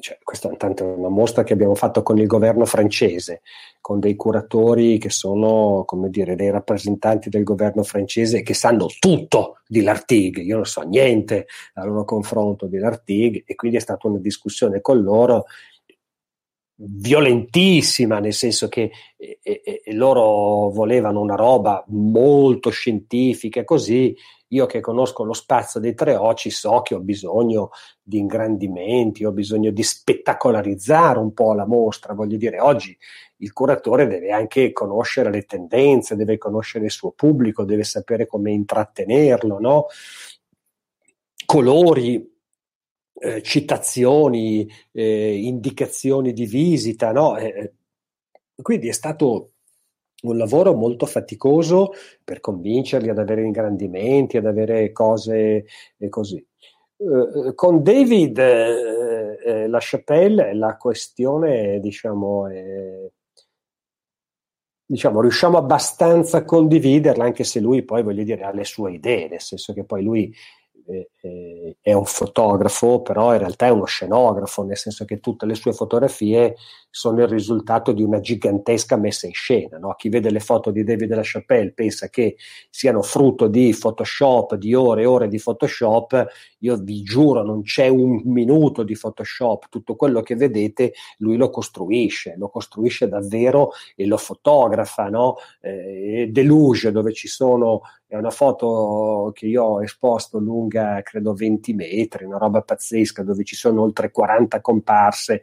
[0.00, 3.42] cioè, questa è una mostra che abbiamo fatto con il governo francese,
[3.80, 9.60] con dei curatori che sono, come dire, dei rappresentanti del governo francese che sanno tutto
[9.66, 10.42] di Lartigue.
[10.42, 14.80] Io non so niente al loro confronto di Lartigue e quindi è stata una discussione
[14.80, 15.44] con loro
[16.82, 24.16] violentissima, nel senso che e, e, e loro volevano una roba molto scientifica, così
[24.52, 27.70] io che conosco lo spazio dei tre occhi so che ho bisogno
[28.02, 32.14] di ingrandimenti, ho bisogno di spettacolarizzare un po' la mostra.
[32.14, 32.96] Voglio dire, oggi
[33.38, 38.50] il curatore deve anche conoscere le tendenze, deve conoscere il suo pubblico, deve sapere come
[38.50, 39.86] intrattenerlo, no?
[41.46, 42.38] Colori,
[43.20, 47.36] eh, citazioni, eh, indicazioni di visita, no?
[47.36, 47.74] Eh,
[48.60, 49.52] quindi è stato
[50.22, 55.64] un lavoro molto faticoso per convincerli ad avere ingrandimenti, ad avere cose
[55.96, 56.44] e così.
[56.96, 59.80] Uh, con David eh, eh, La
[60.52, 63.10] la questione diciamo è,
[64.84, 69.28] diciamo riusciamo abbastanza a condividerla anche se lui poi voglio dire ha le sue idee
[69.28, 70.34] nel senso che poi lui
[71.80, 75.72] è un fotografo, però in realtà è uno scenografo, nel senso che tutte le sue
[75.72, 76.56] fotografie
[76.90, 79.78] sono il risultato di una gigantesca messa in scena.
[79.78, 79.94] No?
[79.94, 82.36] Chi vede le foto di David LaChapelle pensa che
[82.68, 86.26] siano frutto di Photoshop, di ore e ore di Photoshop.
[86.60, 89.68] Io vi giuro, non c'è un minuto di Photoshop.
[89.68, 95.08] Tutto quello che vedete lui lo costruisce, lo costruisce davvero e lo fotografa.
[95.08, 95.36] No?
[95.60, 101.74] Eh, Deluge, dove ci sono è una foto che io ho esposto lunga credo 20
[101.74, 105.42] metri, una roba pazzesca dove ci sono oltre 40 comparse.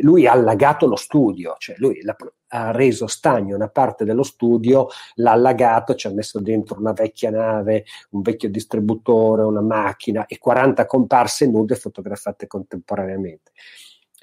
[0.00, 2.00] Lui ha allagato lo studio, cioè lui
[2.48, 7.30] ha reso stagno una parte dello studio, l'ha allagato, ci ha messo dentro una vecchia
[7.30, 13.52] nave, un vecchio distributore, una macchina e 40 comparse nude fotografate contemporaneamente.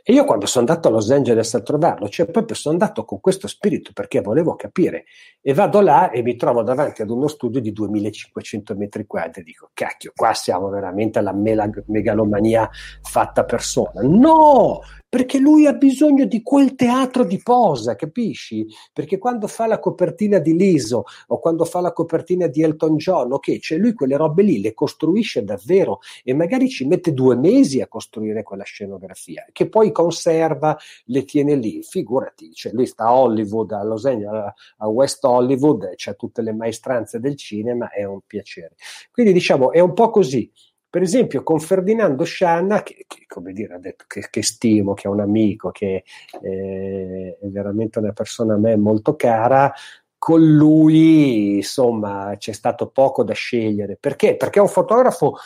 [0.09, 3.19] E io quando sono andato a Los Angeles a trovarlo, cioè proprio sono andato con
[3.19, 5.05] questo spirito perché volevo capire
[5.39, 9.43] e vado là e mi trovo davanti ad uno studio di 2500 metri quadri e
[9.43, 12.67] dico cacchio, qua siamo veramente alla megalomania
[13.03, 14.01] fatta persona.
[14.01, 18.67] No, perché lui ha bisogno di quel teatro di posa, capisci?
[18.93, 23.33] Perché quando fa la copertina di Liso o quando fa la copertina di Elton John,
[23.33, 27.81] ok, cioè lui quelle robe lì le costruisce davvero e magari ci mette due mesi
[27.81, 33.15] a costruire quella scenografia, che poi conserva, le tiene lì, figurati, cioè lui sta a
[33.15, 38.19] Hollywood, a Los Angeles, a West Hollywood, c'ha tutte le maestranze del cinema, è un
[38.27, 38.75] piacere.
[39.11, 40.51] Quindi diciamo, è un po' così.
[40.89, 45.07] Per esempio, con Ferdinando Scianna, che, che come dire, ha detto che, che, stimo, che
[45.07, 46.03] è un amico, che
[46.41, 49.71] eh, è veramente una persona a me molto cara,
[50.17, 53.97] con lui, insomma, c'è stato poco da scegliere.
[53.99, 54.35] Perché?
[54.35, 55.37] Perché è un fotografo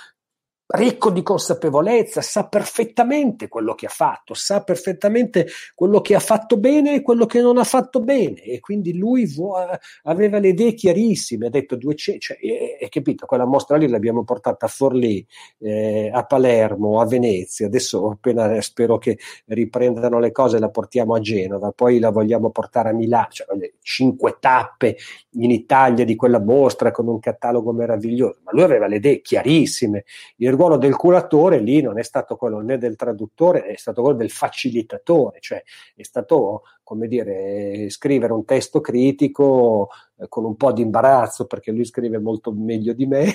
[0.65, 6.57] ricco di consapevolezza, sa perfettamente quello che ha fatto, sa perfettamente quello che ha fatto
[6.57, 8.41] bene e quello che non ha fatto bene.
[8.41, 9.55] E quindi lui vo-
[10.03, 12.37] aveva le idee chiarissime, ha detto 200, cioè,
[12.79, 15.25] è, capito, quella mostra lì l'abbiamo portata a Forlì,
[15.59, 21.19] eh, a Palermo, a Venezia, adesso appena spero che riprendano le cose la portiamo a
[21.19, 23.47] Genova, poi la vogliamo portare a Milano, cioè,
[23.81, 24.97] cinque tappe
[25.31, 30.05] in Italia di quella mostra con un catalogo meraviglioso, ma lui aveva le idee chiarissime,
[30.37, 34.17] il ruolo del curatore lì non è stato quello né del traduttore, è stato quello
[34.17, 35.63] del facilitatore, cioè
[35.95, 41.71] è stato come dire, scrivere un testo critico eh, con un po' di imbarazzo perché
[41.71, 43.31] lui scrive molto meglio di me.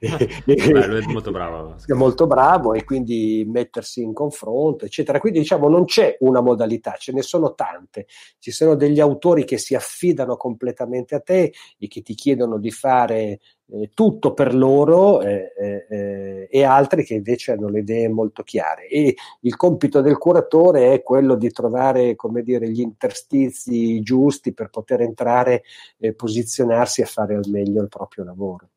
[0.00, 1.74] Beh, lui è molto bravo.
[1.84, 5.20] È molto bravo e quindi mettersi in confronto, eccetera.
[5.20, 8.06] Quindi diciamo non c'è una modalità, ce ne sono tante.
[8.38, 12.70] Ci sono degli autori che si affidano completamente a te e che ti chiedono di
[12.70, 13.40] fare
[13.74, 18.42] eh, tutto per loro eh, eh, eh, e altri che invece hanno le idee molto
[18.42, 18.86] chiare.
[18.86, 24.68] E il compito del curatore è quello di trovare, come dire, gli interstizi giusti per
[24.68, 25.64] poter entrare
[25.98, 28.68] e posizionarsi e fare al meglio il proprio lavoro.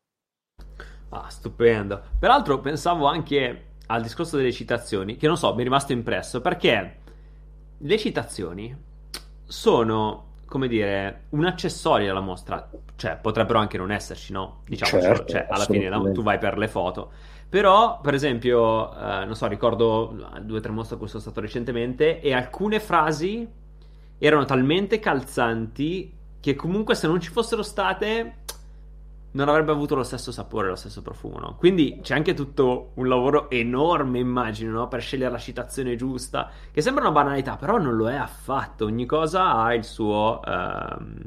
[1.10, 2.02] Ah, stupendo.
[2.18, 6.96] Peraltro pensavo anche al discorso delle citazioni, che non so, mi è rimasto impresso, perché
[7.78, 8.76] le citazioni
[9.44, 14.62] sono, come dire, un accessorio alla mostra, cioè potrebbero anche non esserci, no?
[14.66, 16.10] Diciamo, certo, cioè, alla fine no?
[16.12, 17.12] tu vai per le foto.
[17.48, 21.40] Però, per esempio, eh, non so, ricordo due o tre mostre a cui sono stato
[21.40, 23.48] recentemente e alcune frasi
[24.18, 28.44] erano talmente calzanti che comunque se non ci fossero state
[29.36, 31.56] non avrebbe avuto lo stesso sapore, lo stesso profumo, no?
[31.58, 34.88] Quindi c'è anche tutto un lavoro enorme, immagino, no?
[34.88, 38.86] Per scegliere la citazione giusta, che sembra una banalità, però non lo è affatto.
[38.86, 41.20] Ogni cosa ha il suo ehm,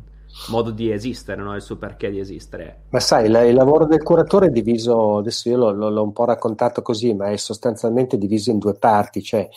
[0.49, 1.53] modo di esistere, no?
[1.53, 2.85] Il suo perché di esistere.
[2.89, 6.25] Ma sai, la, il lavoro del curatore è diviso, adesso io l'ho, l'ho un po'
[6.25, 9.47] raccontato così, ma è sostanzialmente diviso in due parti, cioè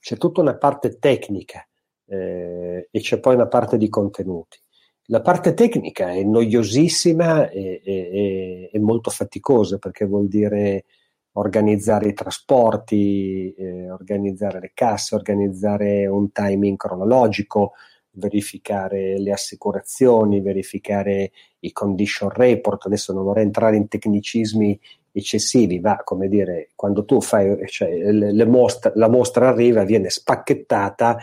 [0.00, 1.64] c'è tutta una parte tecnica
[2.10, 4.58] eh, e c'è poi una parte di contenuti.
[5.06, 10.84] La parte tecnica è noiosissima e, e, e molto faticosa perché vuol dire
[11.32, 17.72] organizzare i trasporti, eh, organizzare le casse, organizzare un timing cronologico,
[18.12, 22.86] verificare le assicurazioni, verificare i condition report.
[22.86, 24.78] Adesso non vorrei entrare in tecnicismi
[25.12, 30.10] eccessivi, ma come dire, quando tu fai, cioè, le, le mostre, la mostra arriva, viene
[30.10, 31.18] spacchettata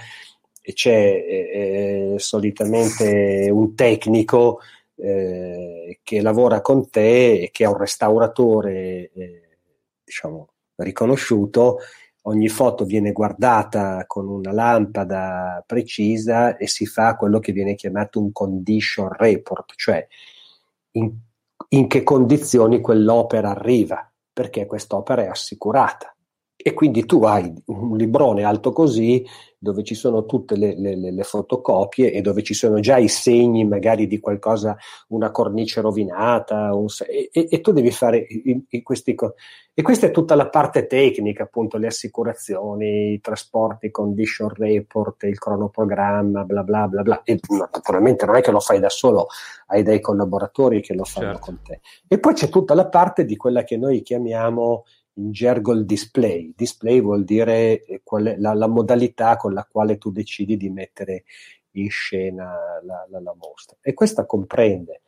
[0.73, 4.59] c'è eh, eh, solitamente un tecnico
[4.95, 9.41] eh, che lavora con te e che è un restauratore eh,
[10.03, 11.79] diciamo riconosciuto.
[12.23, 18.19] Ogni foto viene guardata con una lampada precisa e si fa quello che viene chiamato
[18.19, 20.05] un condition report, cioè
[20.91, 21.09] in,
[21.69, 26.13] in che condizioni quell'opera arriva, perché quest'opera è assicurata.
[26.55, 29.25] E quindi tu hai un librone alto così,
[29.59, 33.65] dove ci sono tutte le, le, le, fotocopie e dove ci sono già i segni
[33.65, 34.77] magari di qualcosa,
[35.09, 39.33] una cornice rovinata, un, e, e, tu devi fare i, i, questi cose.
[39.73, 45.37] E questa è tutta la parte tecnica, appunto, le assicurazioni, i trasporti, condition report, il
[45.37, 47.21] cronoprogramma, bla bla bla bla.
[47.23, 49.27] E naturalmente non è che lo fai da solo,
[49.67, 51.45] hai dei collaboratori che lo fanno certo.
[51.45, 51.81] con te.
[52.07, 54.85] E poi c'è tutta la parte di quella che noi chiamiamo
[55.17, 56.53] in gergo il display.
[56.55, 58.01] Display vuol dire eh,
[58.37, 61.23] la, la, modalità con la quale tu decidi di mettere
[61.71, 63.77] in scena la, la, la mostra.
[63.81, 65.01] E questa comprende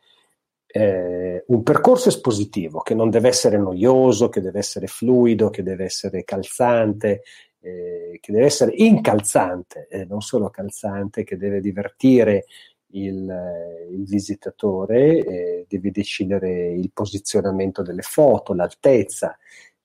[0.66, 5.84] eh, un percorso espositivo che non deve essere noioso, che deve essere fluido, che deve
[5.84, 7.22] essere calzante,
[7.60, 12.44] eh, che deve essere incalzante, eh, non solo calzante, che deve divertire
[12.92, 19.36] il, il visitatore, eh, deve decidere il posizionamento delle foto, l'altezza,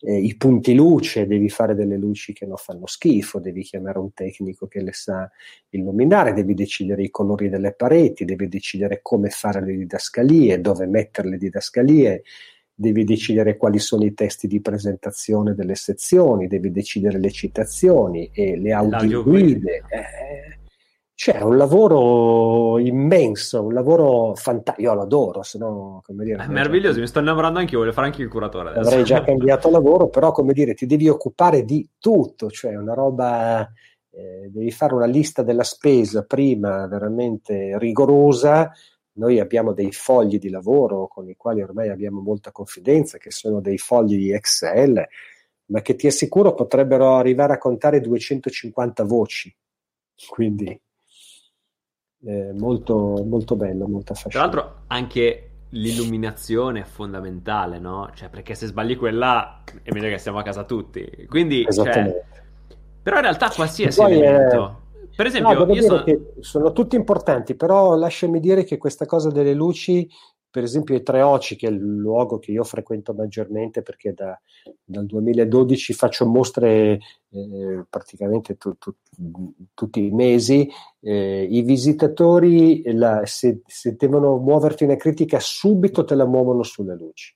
[0.01, 4.13] eh, i punti luce, devi fare delle luci che non fanno schifo, devi chiamare un
[4.13, 5.29] tecnico che le sa
[5.69, 11.29] illuminare, devi decidere i colori delle pareti, devi decidere come fare le didascalie, dove mettere
[11.29, 12.23] le didascalie,
[12.77, 18.57] devi decidere quali sono i testi di presentazione delle sezioni, devi decidere le citazioni e
[18.57, 19.83] le audioguide.
[19.89, 20.54] Eh,
[21.15, 24.89] c'è un lavoro immenso, un lavoro fantastico.
[24.89, 26.43] Io lo adoro, se no, come dire.
[26.43, 28.71] È meraviglioso, mi sto innamorando anche io, voglio fare anche il curatore.
[28.71, 28.89] Adesso.
[28.89, 33.61] Avrei già cambiato lavoro, però, come dire, ti devi occupare di tutto, cioè una roba.
[34.11, 38.69] Eh, devi fare una lista della spesa prima veramente rigorosa.
[39.13, 43.61] Noi abbiamo dei fogli di lavoro con i quali ormai abbiamo molta confidenza, che sono
[43.61, 45.01] dei fogli di Excel,
[45.67, 49.55] ma che ti assicuro potrebbero arrivare a contare 250 voci.
[50.29, 50.77] Quindi
[52.25, 54.51] eh, molto, molto bello, molto affascinante.
[54.51, 58.09] Tra l'altro anche l'illuminazione è fondamentale, no?
[58.13, 61.25] Cioè, perché se sbagli quella è meglio che stiamo a casa tutti.
[61.29, 62.23] Quindi, cioè,
[63.01, 64.79] però in realtà qualsiasi elemento...
[64.81, 64.83] È...
[65.15, 66.03] Per esempio, no, io sono...
[66.41, 70.09] sono tutti importanti, però lasciami dire che questa cosa delle luci
[70.55, 74.39] per esempio i Tre Oci, che è il luogo che io frequento maggiormente perché da,
[74.85, 76.97] dal 2012 faccio mostre
[77.29, 78.95] eh, praticamente tu, tu,
[79.73, 86.15] tutti i mesi, eh, i visitatori la, se, se, devono muoverti una critica subito te
[86.15, 87.35] la muovono sulle luci.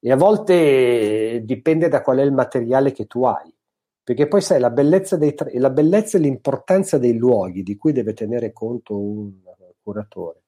[0.00, 3.54] E a volte dipende da qual è il materiale che tu hai.
[4.02, 8.14] Perché poi sai, la bellezza, dei, la bellezza e l'importanza dei luoghi di cui deve
[8.14, 9.32] tenere conto un
[9.82, 10.44] curatore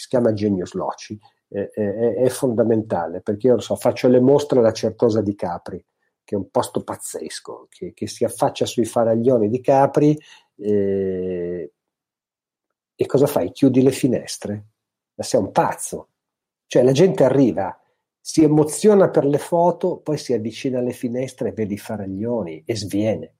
[0.00, 4.72] si chiama Genius Loci, è, è, è, fondamentale perché io so, faccio le mostre alla
[4.72, 5.84] Certosa di Capri,
[6.24, 10.18] che è un posto pazzesco, che, che si affaccia sui faraglioni di Capri
[10.56, 11.72] eh,
[12.94, 13.52] e cosa fai?
[13.52, 14.66] Chiudi le finestre?
[15.16, 16.08] Ma sei un pazzo.
[16.66, 17.78] Cioè la gente arriva,
[18.18, 22.74] si emoziona per le foto, poi si avvicina alle finestre e vede i faraglioni e
[22.76, 23.34] sviene.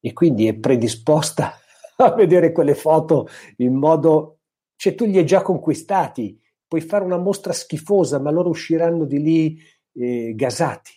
[0.00, 1.52] E quindi è predisposta
[1.98, 3.28] a vedere quelle foto
[3.58, 4.38] in modo
[4.76, 9.20] cioè tu li hai già conquistati, puoi fare una mostra schifosa, ma loro usciranno di
[9.20, 9.58] lì
[9.92, 10.92] eh, gasati.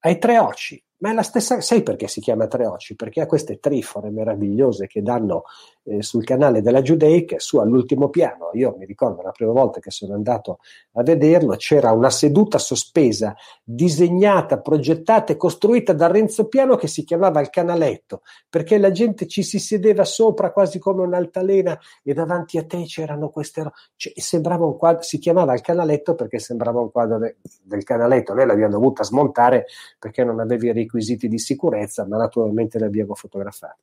[0.00, 2.94] Hai tre occhi, ma è la stessa, sai perché si chiama Tre Occhi?
[2.94, 5.42] Perché ha queste trifore meravigliose che danno
[5.84, 8.50] eh, sul canale della Giudeica, su all'ultimo piano.
[8.52, 10.58] Io mi ricordo la prima volta che sono andato
[10.92, 17.04] a vederlo, c'era una seduta sospesa, disegnata, progettata e costruita da Renzo Piano che si
[17.04, 22.58] chiamava il canaletto, perché la gente ci si sedeva sopra quasi come un'altalena e davanti
[22.58, 23.70] a te c'erano queste...
[23.96, 28.34] Cioè, sembrava un quadro, si chiamava il canaletto perché sembrava un quadro de, del canaletto.
[28.34, 29.66] Noi l'abbiamo dovuta smontare
[29.98, 33.80] perché non avevi i requisiti di sicurezza, ma naturalmente le abbiamo fotografate.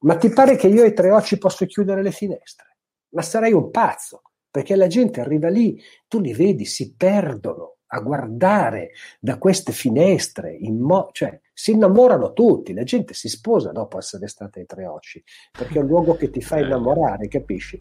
[0.00, 2.76] Ma ti pare che io ai tre occhi posso chiudere le finestre?
[3.10, 8.00] Ma sarei un pazzo, perché la gente arriva lì, tu li vedi, si perdono a
[8.00, 8.90] guardare
[9.20, 14.58] da queste finestre, mo- cioè si innamorano tutti, la gente si sposa dopo essere stata
[14.58, 15.22] ai tre occhi,
[15.52, 17.80] perché è un luogo che ti fa innamorare, capisci?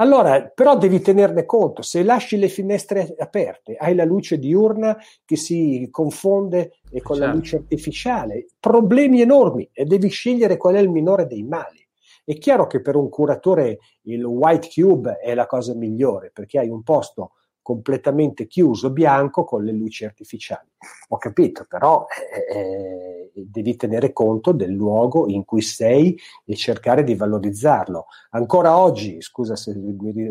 [0.00, 4.96] Allora, però devi tenerne conto, se lasci le finestre aperte, hai la luce diurna
[5.26, 7.18] che si confonde con certo.
[7.18, 11.86] la luce artificiale, problemi enormi e devi scegliere qual è il minore dei mali.
[12.24, 16.70] È chiaro che per un curatore il white cube è la cosa migliore perché hai
[16.70, 17.32] un posto
[17.70, 20.66] completamente chiuso, bianco, con le luci artificiali.
[21.10, 22.04] Ho capito, però
[22.50, 28.06] eh, eh, devi tenere conto del luogo in cui sei e cercare di valorizzarlo.
[28.30, 29.72] Ancora oggi, scusa se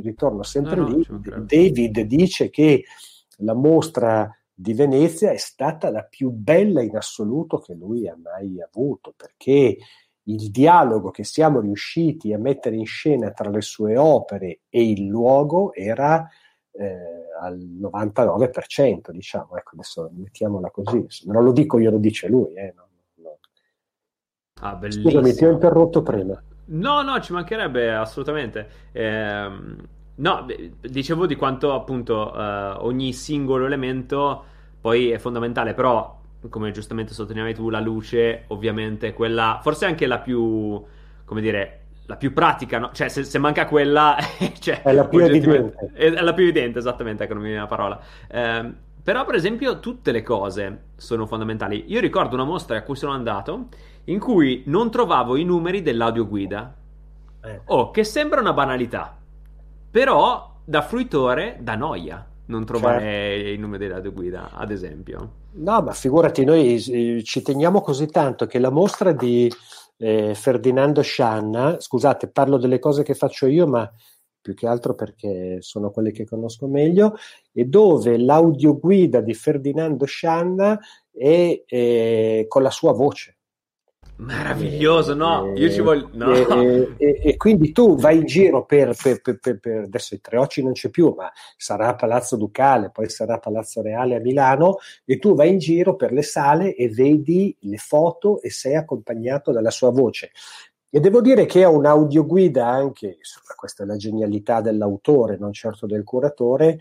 [0.03, 2.83] ritorno sempre no, lì, no, David dice che
[3.37, 8.61] la mostra di Venezia è stata la più bella in assoluto che lui ha mai
[8.61, 9.77] avuto, perché
[10.23, 15.05] il dialogo che siamo riusciti a mettere in scena tra le sue opere e il
[15.05, 16.29] luogo era
[16.71, 22.53] eh, al 99%, diciamo, ecco, adesso mettiamola così, non lo dico io, lo dice lui,
[22.53, 23.37] eh, no, no.
[24.61, 25.09] Ah, bellissimo.
[25.09, 26.41] Scusami, ti ho interrotto prima.
[26.65, 28.67] No, no, ci mancherebbe assolutamente.
[28.91, 29.49] Eh,
[30.15, 30.45] no,
[30.81, 34.43] dicevo di quanto appunto eh, ogni singolo elemento
[34.79, 36.17] poi è fondamentale, però
[36.47, 40.81] come giustamente sottolineavi tu, la luce ovviamente quella, forse anche la più,
[41.25, 42.89] come dire, la più pratica, no?
[42.91, 44.17] cioè se, se manca quella,
[44.59, 45.91] cioè, è la più evidente.
[45.93, 47.99] È, la più evidente, esattamente, ecco, non mi viene la parola.
[48.27, 51.85] Eh, però, per esempio, tutte le cose sono fondamentali.
[51.87, 53.67] Io ricordo una mostra a cui sono andato
[54.05, 56.75] in cui non trovavo i numeri dell'audioguida.
[57.43, 57.61] Eh.
[57.65, 59.15] Oh, che sembra una banalità,
[59.91, 63.49] però da fruitore da noia non trovare certo.
[63.49, 65.31] i numeri dell'audioguida, ad esempio.
[65.51, 69.51] No, ma figurati, noi eh, ci teniamo così tanto che la mostra di
[69.99, 73.91] eh, Ferdinando Scianna, scusate, parlo delle cose che faccio io, ma
[74.41, 77.15] più che altro perché sono quelle che conosco meglio,
[77.51, 80.79] e dove l'audioguida di Ferdinando Scianna
[81.11, 83.38] è eh, con la sua voce.
[84.19, 85.53] Meraviglioso, no?
[85.55, 86.09] Io ci voglio.
[86.11, 86.33] No.
[86.33, 90.61] E, e, e, quindi tu vai in giro per, per, per, per adesso i Treocci
[90.61, 95.35] non c'è più, ma sarà Palazzo Ducale, poi sarà Palazzo Reale a Milano, e tu
[95.35, 99.89] vai in giro per le sale e vedi le foto e sei accompagnato dalla sua
[99.89, 100.31] voce.
[100.89, 103.19] E devo dire che è un'audioguida anche,
[103.55, 106.79] questa è la genialità dell'autore, non certo del curatore,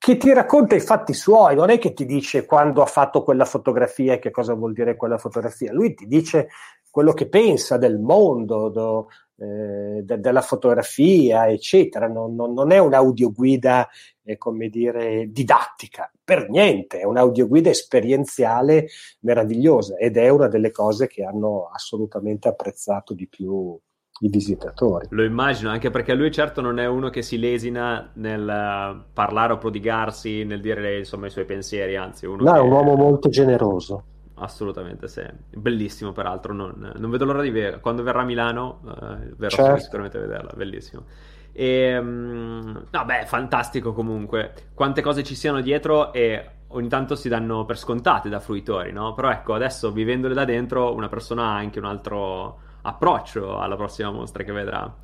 [0.00, 3.44] che ti racconta i fatti suoi, non è che ti dice quando ha fatto quella
[3.44, 6.48] fotografia e che cosa vuol dire quella fotografia, lui ti dice
[6.90, 12.08] quello che pensa del mondo, do, eh, de, della fotografia, eccetera.
[12.08, 13.90] Non, non, non è un'audioguida,
[14.24, 18.86] eh, come dire, didattica, per niente, è un'audioguida esperienziale
[19.20, 23.78] meravigliosa ed è una delle cose che hanno assolutamente apprezzato di più
[24.22, 25.06] i visitatori.
[25.10, 29.52] Lo immagino, anche perché lui certo non è uno che si lesina nel eh, parlare
[29.52, 33.28] o prodigarsi, nel dire insomma i suoi pensieri, anzi uno no, è un uomo molto
[33.28, 34.04] generoso.
[34.34, 39.34] Assolutamente sì, bellissimo peraltro, non, non vedo l'ora di vedere, quando verrà a Milano eh,
[39.36, 39.80] verrò certo.
[39.82, 41.04] sicuramente a vederla, bellissimo.
[41.52, 47.28] E, um, no, beh, fantastico comunque, quante cose ci siano dietro e ogni tanto si
[47.28, 49.12] danno per scontate da fruitori, no?
[49.12, 54.10] Però ecco, adesso vivendole da dentro una persona ha anche un altro approccio alla prossima
[54.10, 54.94] mostra che vedrà.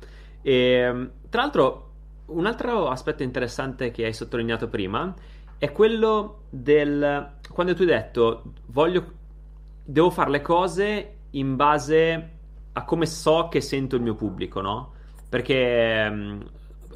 [0.41, 1.91] E, tra l'altro,
[2.27, 5.13] un altro aspetto interessante che hai sottolineato prima
[5.57, 9.13] è quello del quando tu hai detto voglio
[9.83, 12.31] devo fare le cose in base
[12.73, 14.93] a come so che sento il mio pubblico, no?
[15.29, 16.45] Perché um,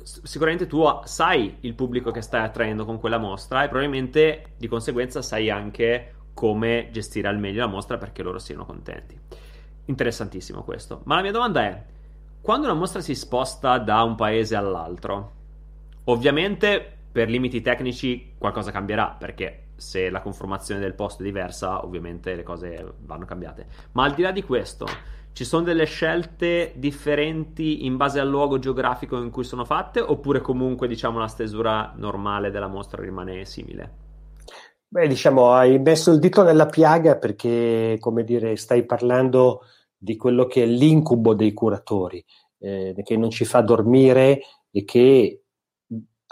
[0.04, 5.22] sicuramente tu sai il pubblico che stai attraendo con quella mostra e probabilmente di conseguenza
[5.22, 9.18] sai anche come gestire al meglio la mostra perché loro siano contenti.
[9.92, 11.02] Interessantissimo questo.
[11.04, 11.84] Ma la mia domanda è,
[12.40, 15.34] quando una mostra si sposta da un paese all'altro,
[16.06, 22.36] ovviamente per limiti tecnici qualcosa cambierà, perché se la conformazione del posto è diversa, ovviamente
[22.36, 23.66] le cose vanno cambiate.
[23.92, 24.86] Ma al di là di questo,
[25.34, 30.40] ci sono delle scelte differenti in base al luogo geografico in cui sono fatte, oppure
[30.40, 34.00] comunque diciamo la stesura normale della mostra rimane simile?
[34.88, 39.64] Beh, diciamo, hai messo il dito nella piaga perché, come dire, stai parlando
[40.04, 42.26] di quello che è l'incubo dei curatori,
[42.58, 44.42] eh, che non ci fa dormire
[44.72, 45.44] e che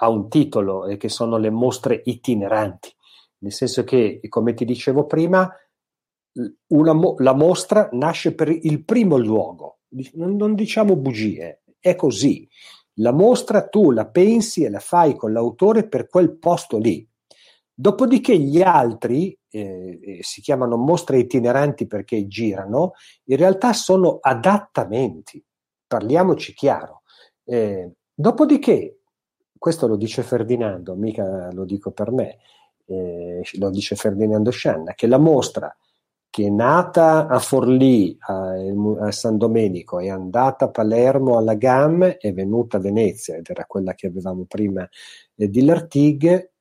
[0.02, 2.92] ha un titolo e che sono le mostre itineranti,
[3.40, 5.48] nel senso che, come ti dicevo prima,
[6.70, 9.82] mo- la mostra nasce per il primo luogo,
[10.14, 12.50] non, non diciamo bugie, è così.
[12.96, 17.08] La mostra tu la pensi e la fai con l'autore per quel posto lì
[17.82, 22.92] Dopodiché gli altri, eh, eh, si chiamano mostre itineranti perché girano,
[23.28, 25.42] in realtà sono adattamenti,
[25.88, 27.04] parliamoci chiaro.
[27.46, 29.00] Eh, dopodiché,
[29.58, 32.40] questo lo dice Ferdinando, mica lo dico per me,
[32.86, 35.74] eh, lo dice Ferdinando Scianna, che la mostra
[36.30, 38.56] che è nata a Forlì, a,
[39.06, 43.64] a, San Domenico, è andata a Palermo alla GAM, è venuta a Venezia, ed era
[43.64, 44.86] quella che avevamo prima
[45.36, 46.56] eh, di Lartigue,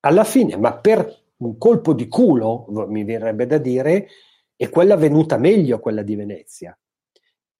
[0.00, 4.08] alla fine, ma per un colpo di culo, mi verrebbe da dire,
[4.56, 6.76] è quella venuta meglio, quella di Venezia,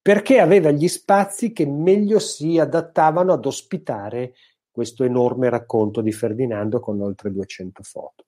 [0.00, 4.34] perché aveva gli spazi che meglio si adattavano ad ospitare
[4.70, 8.26] questo enorme racconto di Ferdinando con oltre 200 foto.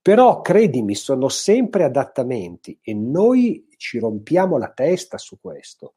[0.00, 5.94] Però credimi, sono sempre adattamenti e noi ci rompiamo la testa su questo.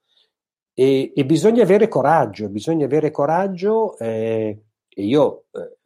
[0.74, 3.98] E, e bisogna avere coraggio, bisogna avere coraggio.
[3.98, 5.78] Eh, e io eh,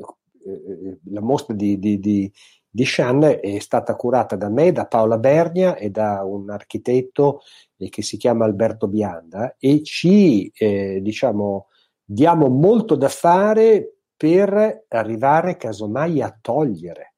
[0.45, 2.31] eh, la mostra di, di, di,
[2.69, 7.41] di Shan è stata curata da me, da Paola Bernia e da un architetto
[7.77, 11.67] eh, che si chiama Alberto Bianda e ci eh, diciamo
[12.03, 17.15] diamo molto da fare per arrivare casomai a togliere.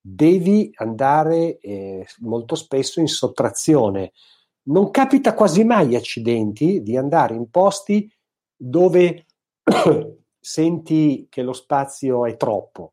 [0.00, 4.12] Devi andare eh, molto spesso in sottrazione
[4.64, 8.10] non capita quasi mai accidenti di andare in posti
[8.56, 9.26] dove
[10.44, 12.92] senti che lo spazio è troppo.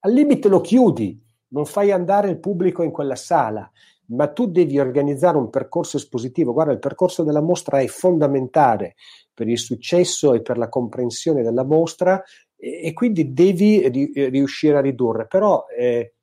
[0.00, 1.16] Al limite lo chiudi,
[1.50, 3.70] non fai andare il pubblico in quella sala,
[4.06, 6.52] ma tu devi organizzare un percorso espositivo.
[6.52, 8.96] Guarda, il percorso della mostra è fondamentale
[9.32, 12.20] per il successo e per la comprensione della mostra
[12.56, 15.28] e, e quindi devi ri, riuscire a ridurre.
[15.28, 16.14] Però eh,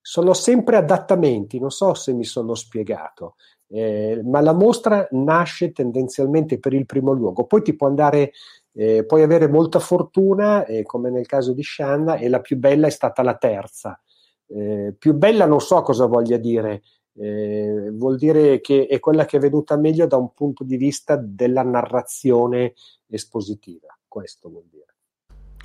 [0.00, 3.34] sono sempre adattamenti, non so se mi sono spiegato.
[3.68, 8.32] Eh, ma la mostra nasce tendenzialmente per il primo luogo, poi ti può andare,
[8.76, 12.86] eh, puoi avere molta fortuna, eh, come nel caso di Shanna, e la più bella
[12.86, 13.98] è stata la terza.
[14.46, 16.82] Eh, più bella non so cosa voglia dire,
[17.14, 21.16] eh, vuol dire che è quella che è venuta meglio da un punto di vista
[21.16, 22.74] della narrazione
[23.08, 24.84] espositiva, questo vuol dire.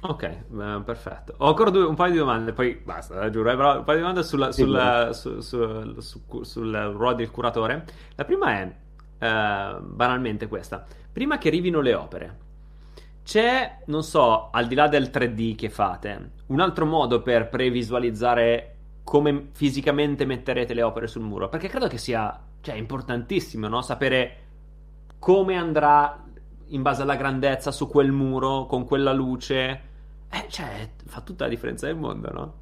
[0.03, 1.35] Ok, eh, perfetto.
[1.39, 4.01] Ho ancora due, un paio di domande, poi basta, giuro, eh, però un paio di
[4.03, 7.85] domande sulla, sulla, su, su, su, sul ruolo del curatore.
[8.15, 8.75] La prima è,
[9.81, 12.37] banalmente questa, prima che arrivino le opere,
[13.23, 18.75] c'è, non so, al di là del 3D che fate, un altro modo per previsualizzare
[19.03, 21.49] come fisicamente metterete le opere sul muro?
[21.49, 23.81] Perché credo che sia, cioè, importantissimo, no?
[23.81, 24.37] Sapere
[25.19, 26.23] come andrà
[26.67, 29.89] in base alla grandezza su quel muro, con quella luce
[30.31, 32.53] eh, cioè, fa tutta la differenza del mondo, no?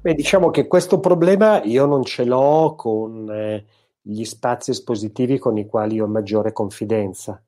[0.00, 3.66] Beh, diciamo che questo problema io non ce l'ho con eh,
[4.00, 7.40] gli spazi espositivi con i quali ho maggiore confidenza,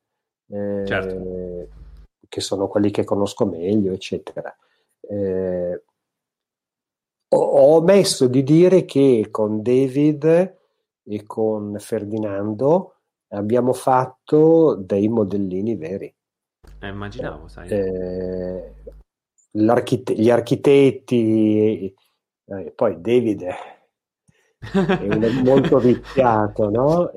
[0.49, 1.81] eh, certo.
[2.33, 4.57] Che sono quelli che conosco meglio, eccetera.
[5.03, 5.83] Eh,
[7.29, 10.57] ho, ho omesso di dire che con David
[11.05, 12.95] e con Ferdinando
[13.29, 16.15] abbiamo fatto dei modellini veri.
[16.81, 17.69] Eh, immaginavo, sai.
[17.69, 18.73] Eh,
[19.51, 21.95] gli architetti,
[22.47, 23.57] eh, poi David è
[25.45, 27.11] molto viziato, no?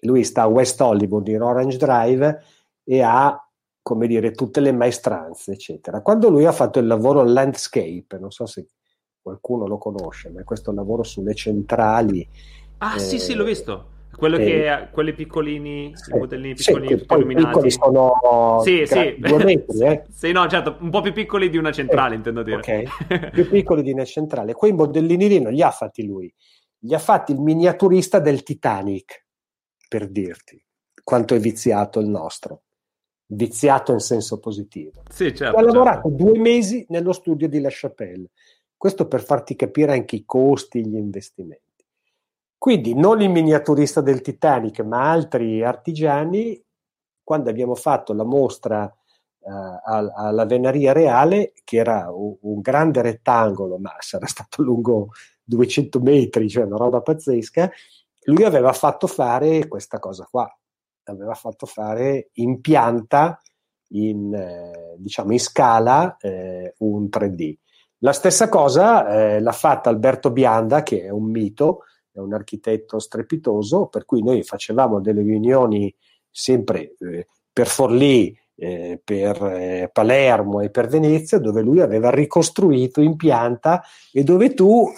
[0.00, 2.42] Lui sta a West Hollywood in Orange Drive
[2.84, 3.47] e ha
[3.88, 8.44] come dire tutte le maestranze eccetera quando lui ha fatto il lavoro landscape non so
[8.44, 8.66] se
[9.18, 12.28] qualcuno lo conosce ma è questo lavoro sulle centrali
[12.78, 16.98] ah eh, sì sì l'ho visto quello eh, che quelli piccolini, sì, i modellini piccolini,
[16.98, 17.46] sì, illuminati.
[17.46, 19.16] Piccoli sono sì, sì.
[19.16, 20.04] due metri, eh?
[20.10, 22.56] sì, no, certo, un po' più piccoli di una centrale, eh, intendo dire.
[22.56, 24.54] Ok, più piccoli di una centrale.
[24.54, 26.34] Quei modellini lì non li ha fatti lui,
[26.80, 29.26] li ha fatti il miniaturista del Titanic,
[29.88, 30.60] per dirti
[31.04, 32.62] quanto è viziato il nostro.
[33.30, 35.02] Viziato in senso positivo.
[35.10, 35.56] Sì, certo.
[35.56, 36.24] Ha lavorato certo.
[36.24, 38.30] due mesi nello studio di La Chapelle.
[38.76, 41.84] Questo per farti capire anche i costi, gli investimenti.
[42.56, 46.60] Quindi non il miniaturista del Titanic, ma altri artigiani,
[47.22, 49.50] quando abbiamo fatto la mostra uh,
[49.84, 55.10] alla Venaria Reale, che era un, un, grande rettangolo, ma sarà stato lungo
[55.44, 57.70] 200 metri, cioè una roba pazzesca,
[58.24, 60.57] lui aveva fatto fare questa cosa qua,
[61.10, 63.40] aveva fatto fare in pianta,
[63.88, 67.54] in, eh, diciamo in scala, eh, un 3D.
[67.98, 72.98] La stessa cosa eh, l'ha fatta Alberto Bianda, che è un mito, è un architetto
[72.98, 75.92] strepitoso, per cui noi facevamo delle riunioni
[76.30, 83.00] sempre eh, per Forlì, eh, per eh, Palermo e per Venezia, dove lui aveva ricostruito
[83.00, 83.82] in pianta
[84.12, 84.88] e dove tu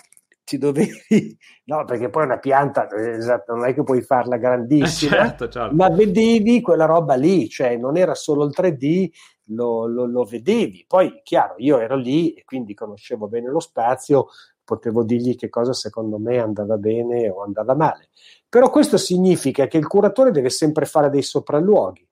[0.50, 5.48] ti dovevi, no, perché poi una pianta esatto, non è che puoi farla grandissima, certo,
[5.48, 5.76] certo.
[5.76, 9.10] ma vedevi quella roba lì, cioè non era solo il 3D,
[9.50, 10.84] lo, lo, lo, vedevi.
[10.88, 14.26] Poi, chiaro, io ero lì e quindi conoscevo bene lo spazio,
[14.64, 18.08] potevo dirgli che cosa secondo me andava bene o andava male.
[18.48, 22.08] Però questo significa che il curatore deve sempre fare dei sopralluoghi,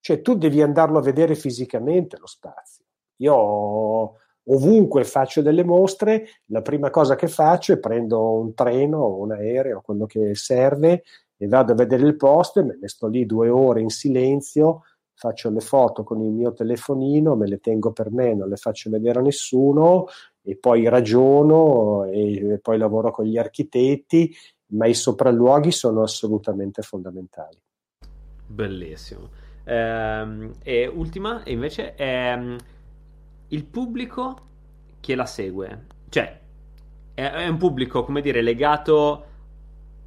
[0.00, 2.84] cioè tu devi andarlo a vedere fisicamente lo spazio.
[3.16, 9.20] Io ovunque faccio delle mostre, la prima cosa che faccio è prendo un treno o
[9.20, 11.02] un aereo, quello che serve,
[11.36, 14.82] e vado a vedere il posto e me ne sto lì due ore in silenzio,
[15.14, 18.90] faccio le foto con il mio telefonino, me le tengo per me, non le faccio
[18.90, 20.06] vedere a nessuno,
[20.42, 24.34] e poi ragiono e poi lavoro con gli architetti,
[24.72, 27.58] ma i sopralluoghi sono assolutamente fondamentali.
[28.46, 29.28] Bellissimo.
[29.64, 32.56] Ehm, e ultima, invece, è mm,
[33.50, 34.38] il pubblico
[34.98, 35.86] che la segue.
[36.08, 36.40] Cioè,
[37.14, 39.26] è, è un pubblico, come dire, legato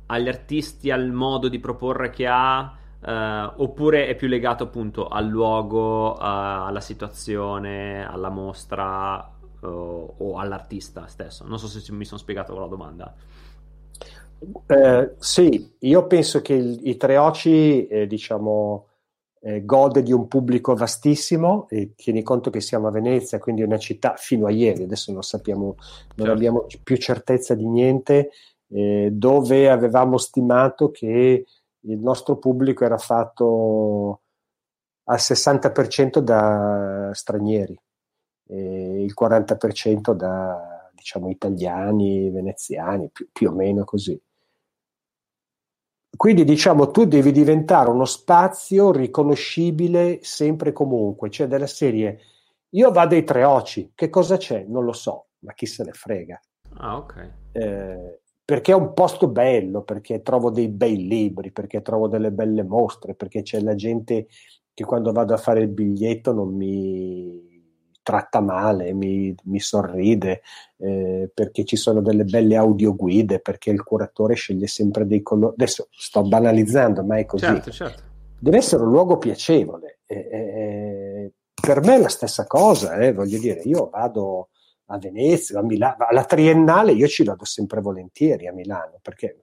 [0.08, 5.28] agli artisti, al modo di proporre che ha, Uh, oppure è più legato appunto al
[5.28, 9.30] luogo, uh, alla situazione, alla mostra,
[9.60, 11.46] uh, o all'artista stesso.
[11.46, 13.14] Non so se mi sono spiegato la domanda.
[14.68, 18.88] Eh, sì, io penso che il, i Tre Oci, eh, diciamo,
[19.46, 23.78] eh, gode di un pubblico vastissimo e tieni conto che siamo a Venezia, quindi una
[23.78, 25.78] città fino a ieri, adesso non sappiamo, non
[26.16, 26.32] certo.
[26.32, 28.30] abbiamo più certezza di niente,
[28.70, 31.46] eh, dove avevamo stimato che
[31.86, 34.22] il nostro pubblico era fatto
[35.06, 37.78] al 60% da stranieri
[38.48, 44.18] e il 40% da diciamo italiani, veneziani, più, più o meno così.
[46.16, 52.20] Quindi diciamo tu devi diventare uno spazio riconoscibile sempre e comunque, cioè della serie
[52.74, 54.66] io vado ai tre occhi, che cosa c'è?
[54.68, 56.40] Non lo so, ma chi se ne frega.
[56.78, 57.32] Ah, ok.
[57.52, 62.64] Eh, perché è un posto bello, perché trovo dei bei libri, perché trovo delle belle
[62.64, 64.28] mostre, perché c'è la gente
[64.74, 67.53] che quando vado a fare il biglietto non mi
[68.04, 70.42] tratta male, mi, mi sorride,
[70.78, 75.54] eh, perché ci sono delle belle audioguide, perché il curatore sceglie sempre dei colori.
[75.54, 77.46] Adesso sto banalizzando, ma è così.
[77.46, 78.04] Certo, certo.
[78.40, 80.02] Deve essere un luogo piacevole.
[80.06, 84.50] Eh, eh, per me è la stessa cosa, eh, voglio dire, io vado
[84.88, 89.43] a Venezia, a Milano, alla Triennale io ci vado sempre volentieri a Milano, perché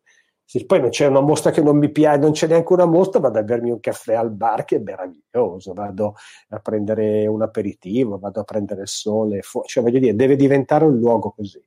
[0.51, 3.21] se poi non c'è una mostra che non mi piace, non c'è neanche una mostra,
[3.21, 6.17] vado a bermi un caffè al bar che è meraviglioso, vado
[6.49, 10.87] a prendere un aperitivo, vado a prendere il sole, fu- cioè voglio dire, deve diventare
[10.87, 11.65] un luogo così.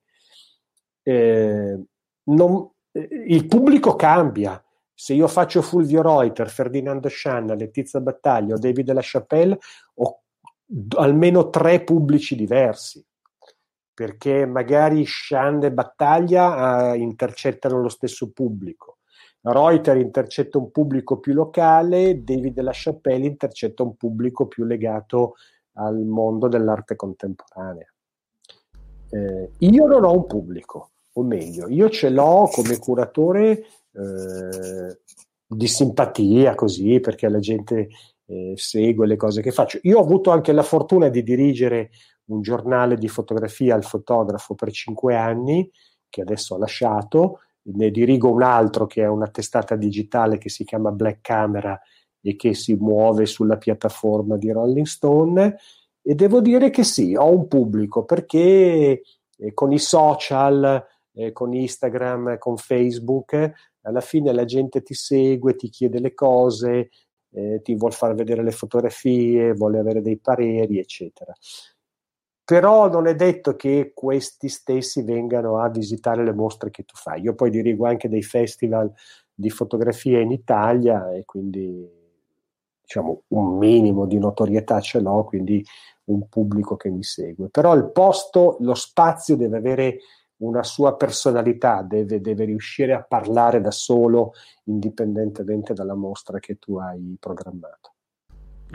[1.02, 1.82] Eh,
[2.24, 4.62] non, eh, il pubblico cambia.
[4.94, 9.58] Se io faccio Fulvio Reuter, Ferdinando Scianna, Letizia Battaglia o David La Chapelle,
[9.94, 10.24] ho
[10.98, 13.02] almeno tre pubblici diversi
[13.94, 18.98] perché magari Shan e Battaglia uh, intercettano lo stesso pubblico.
[19.42, 25.34] Reuter intercetta un pubblico più locale, David La Chapelle intercetta un pubblico più legato
[25.74, 27.88] al mondo dell'arte contemporanea.
[29.10, 34.98] Eh, io non ho un pubblico, o meglio, io ce l'ho come curatore eh,
[35.46, 37.90] di simpatia, così, perché la gente
[38.26, 39.78] eh, segue le cose che faccio.
[39.84, 41.90] Io ho avuto anche la fortuna di dirigere
[42.26, 45.70] un giornale di fotografia al fotografo per cinque anni,
[46.10, 50.64] che adesso ho lasciato, ne dirigo un altro che è una testata digitale che si
[50.64, 51.80] chiama Black Camera
[52.22, 55.58] e che si muove sulla piattaforma di Rolling Stone.
[56.02, 59.02] E devo dire che sì, ho un pubblico perché
[59.38, 63.52] eh, con i social, eh, con Instagram, con Facebook,
[63.82, 66.90] alla fine la gente ti segue, ti chiede le cose,
[67.32, 71.34] eh, ti vuole far vedere le fotografie, vuole avere dei pareri, eccetera
[72.46, 77.22] però non è detto che questi stessi vengano a visitare le mostre che tu fai.
[77.22, 78.92] Io poi dirigo anche dei festival
[79.34, 81.90] di fotografia in Italia e quindi
[82.82, 85.64] diciamo un minimo di notorietà ce l'ho, quindi
[86.06, 87.50] un pubblico che mi segue.
[87.50, 89.98] Però il posto, lo spazio deve avere
[90.38, 94.34] una sua personalità, deve, deve riuscire a parlare da solo
[94.66, 97.93] indipendentemente dalla mostra che tu hai programmato.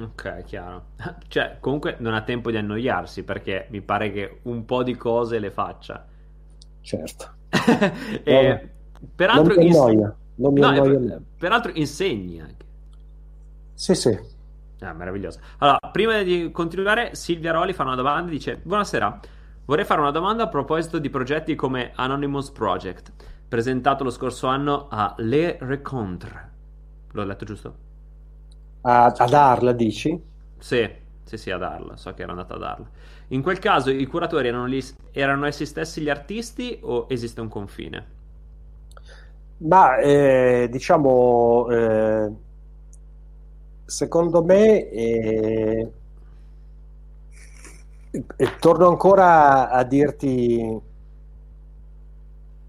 [0.00, 0.86] Ok, chiaro.
[1.28, 5.38] Cioè, comunque non ha tempo di annoiarsi perché mi pare che un po' di cose
[5.38, 6.06] le faccia.
[6.80, 7.34] Certo.
[8.22, 10.16] e, no, peraltro, non mi annoia.
[10.36, 12.66] Non mi no, annoia peraltro insegni anche.
[13.74, 14.18] Sì, sì.
[14.80, 15.40] Ah, meraviglioso.
[15.58, 19.20] Allora, prima di continuare, Silvia Roli fa una domanda e dice: Buonasera,
[19.64, 23.12] vorrei fare una domanda a proposito di progetti come Anonymous Project,
[23.48, 26.52] presentato lo scorso anno a Le Recontre.
[27.12, 27.86] L'ho letto giusto?
[28.82, 30.20] A, ad Arla, dici?
[30.58, 30.88] Sì,
[31.24, 32.88] sì, sì, ad Arla, so che era andata ad Arla.
[33.28, 37.48] In quel caso i curatori erano, gli, erano essi stessi gli artisti o esiste un
[37.48, 38.06] confine?
[39.60, 42.30] Ma eh, diciamo, eh,
[43.86, 45.90] secondo me, eh,
[48.58, 50.80] torno ancora a dirti,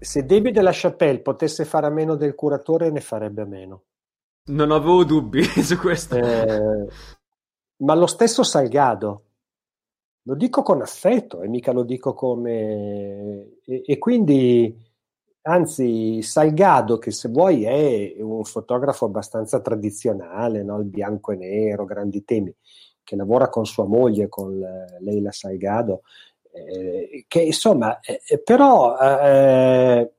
[0.00, 3.82] se David La Chapelle potesse fare a meno del curatore, ne farebbe a meno.
[4.50, 6.16] Non avevo dubbi su questo.
[6.16, 6.86] Eh,
[7.76, 9.24] ma lo stesso Salgado,
[10.22, 13.58] lo dico con affetto e mica lo dico come...
[13.64, 14.76] E, e, quindi,
[15.42, 20.78] anzi, Salgado, che se vuoi è un fotografo abbastanza tradizionale, no?
[20.78, 22.54] il bianco e nero, grandi temi,
[23.02, 24.60] che lavora con sua moglie, con
[25.00, 26.02] Leila Salgado,
[26.52, 30.12] eh, che insomma, eh, però eh,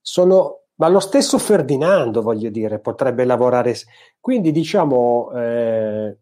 [0.00, 3.74] sono ma lo stesso Ferdinando, voglio dire, potrebbe lavorare.
[4.18, 6.18] Quindi, diciamo, eh,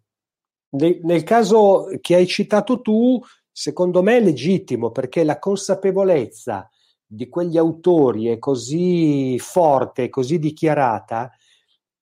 [0.71, 3.21] nel, nel caso che hai citato tu,
[3.53, 6.69] secondo me è legittimo perché la consapevolezza
[7.07, 11.31] di quegli autori è così forte, così dichiarata,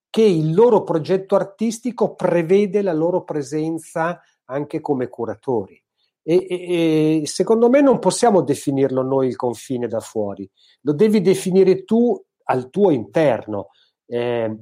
[0.09, 5.79] che il loro progetto artistico prevede la loro presenza anche come curatori.
[6.23, 10.49] E, e, e, secondo me non possiamo definirlo noi il confine da fuori,
[10.81, 13.69] lo devi definire tu al tuo interno.
[14.05, 14.55] Eh,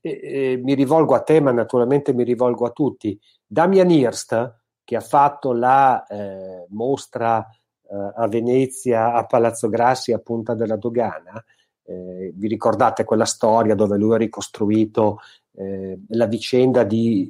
[0.00, 3.18] eh, mi rivolgo a te, ma naturalmente mi rivolgo a tutti.
[3.46, 10.18] Damian Hirst, che ha fatto la eh, mostra eh, a Venezia, a Palazzo Grassi, a
[10.18, 11.42] Punta della Dogana,
[11.84, 15.18] eh, vi ricordate quella storia dove lui ha ricostruito
[15.56, 17.28] eh, la vicenda di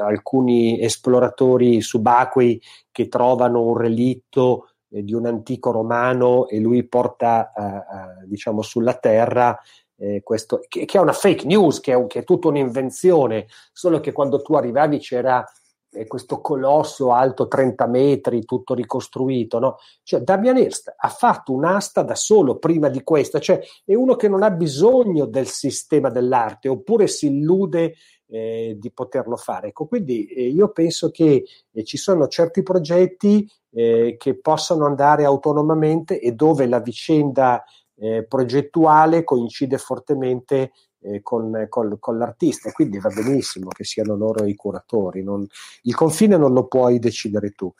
[0.00, 8.26] alcuni esploratori subacquei che trovano un relitto di un antico romano e lui porta eh,
[8.26, 9.56] diciamo sulla terra
[10.00, 14.00] eh, questo, che, che, è una fake news, che è, che è tutta un'invenzione, solo
[14.00, 15.44] che quando tu arrivavi c'era
[15.92, 19.76] eh, questo colosso alto 30 metri, tutto ricostruito, no?
[20.02, 24.28] Cioè, Damian Hirst ha fatto un'asta da solo prima di questa, cioè è uno che
[24.28, 27.94] non ha bisogno del sistema dell'arte, oppure si illude
[28.26, 29.68] eh, di poterlo fare.
[29.68, 35.24] Ecco, quindi eh, io penso che eh, ci sono certi progetti eh, che possono andare
[35.24, 37.64] autonomamente e dove la vicenda
[37.96, 44.44] eh, progettuale coincide fortemente eh, con, con, con, l'artista, quindi va benissimo che siano loro
[44.44, 45.22] i curatori.
[45.22, 45.46] Non,
[45.82, 47.72] il confine non lo puoi decidere tu.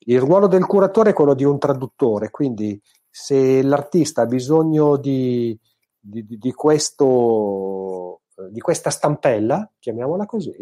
[0.00, 2.80] Il ruolo del curatore è quello di un traduttore, quindi
[3.10, 5.58] se l'artista ha bisogno di,
[5.98, 10.54] di, di, questo, di questa stampella, chiamiamola così,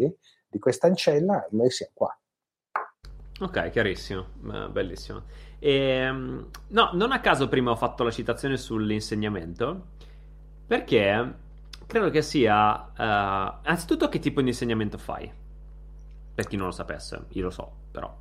[0.47, 2.19] di questa ancella, noi siamo qua.
[3.39, 4.25] Ok, chiarissimo,
[4.71, 5.23] bellissimo.
[5.59, 9.81] E, ehm, no, non a caso prima ho fatto la citazione sull'insegnamento,
[10.65, 11.35] perché
[11.85, 12.91] credo che sia...
[12.97, 15.31] Uh, anzitutto che tipo di insegnamento fai?
[16.33, 18.11] Per chi non lo sapesse, io lo so, però.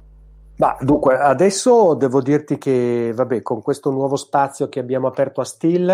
[0.58, 5.44] Ma dunque, adesso devo dirti che, vabbè, con questo nuovo spazio che abbiamo aperto a
[5.44, 5.88] Still,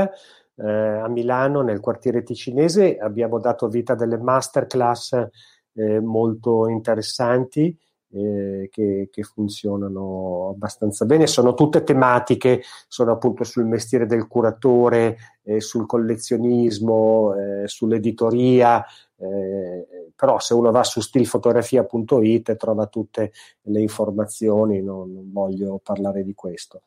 [0.57, 5.29] eh, a Milano, nel quartiere ticinese, abbiamo dato vita a delle masterclass
[5.75, 7.77] eh, molto interessanti
[8.13, 11.27] eh, che, che, funzionano abbastanza bene.
[11.27, 18.85] Sono tutte tematiche, sono appunto sul mestiere del curatore, eh, sul collezionismo, eh, sull'editoria,
[19.17, 23.33] eh, però se uno va su stilfotografia.it trova tutte
[23.63, 26.83] le informazioni, non, non voglio parlare di questo.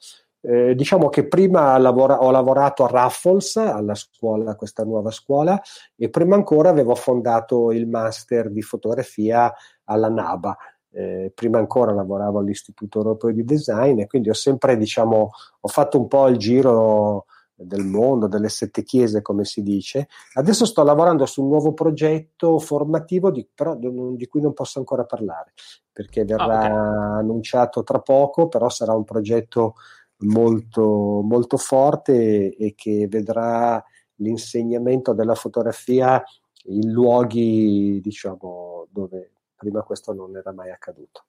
[0.48, 5.60] Eh, diciamo che prima lavora, ho lavorato a Raffles, alla scuola, questa nuova scuola,
[5.96, 9.52] e prima ancora avevo fondato il master di fotografia
[9.86, 10.56] alla NABA
[10.96, 16.00] eh, prima ancora lavoravo all'Istituto Europeo di Design e quindi ho sempre, diciamo, ho fatto
[16.00, 20.08] un po' il giro del mondo, delle sette chiese, come si dice.
[20.34, 25.04] Adesso sto lavorando su un nuovo progetto formativo, di, però di cui non posso ancora
[25.04, 25.54] parlare,
[25.92, 27.20] perché verrà ah, okay.
[27.20, 29.76] annunciato tra poco, però sarà un progetto
[30.20, 33.84] molto, molto forte e, e che vedrà
[34.20, 36.24] l'insegnamento della fotografia
[36.68, 41.26] in luoghi, diciamo, dove prima questo non era mai accaduto.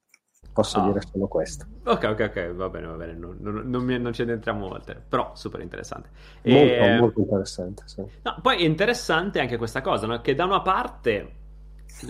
[0.53, 0.87] Posso ah.
[0.87, 1.67] dire solo questo.
[1.85, 5.33] Ok, ok, ok, va bene, va bene, non, non, non, non ci addentriamo oltre, però
[5.35, 6.09] super interessante.
[6.45, 6.97] Molto, e...
[6.99, 8.03] molto interessante, sì.
[8.23, 10.21] No, poi è interessante anche questa cosa, no?
[10.21, 11.45] che da una parte...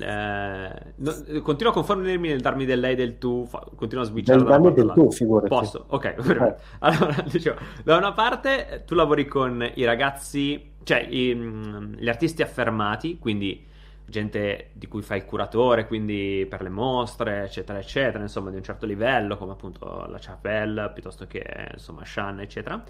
[0.01, 1.13] Eh, no,
[1.43, 4.73] continuo a confondermi nel darmi del lei del tu, fa, continuo a switchare del darmi
[4.73, 5.49] del tu, figurati.
[5.49, 6.15] Posso, ok.
[6.27, 6.57] Eh.
[6.81, 12.43] Allora, dicevo, da una parte tu lavori con i ragazzi, cioè i, mm, gli artisti
[12.43, 13.75] affermati, quindi
[14.07, 18.63] gente di cui fai il curatore, quindi per le mostre, eccetera, eccetera, insomma, di un
[18.63, 22.83] certo livello, come appunto la Chapelle, piuttosto che, insomma, Shan, eccetera.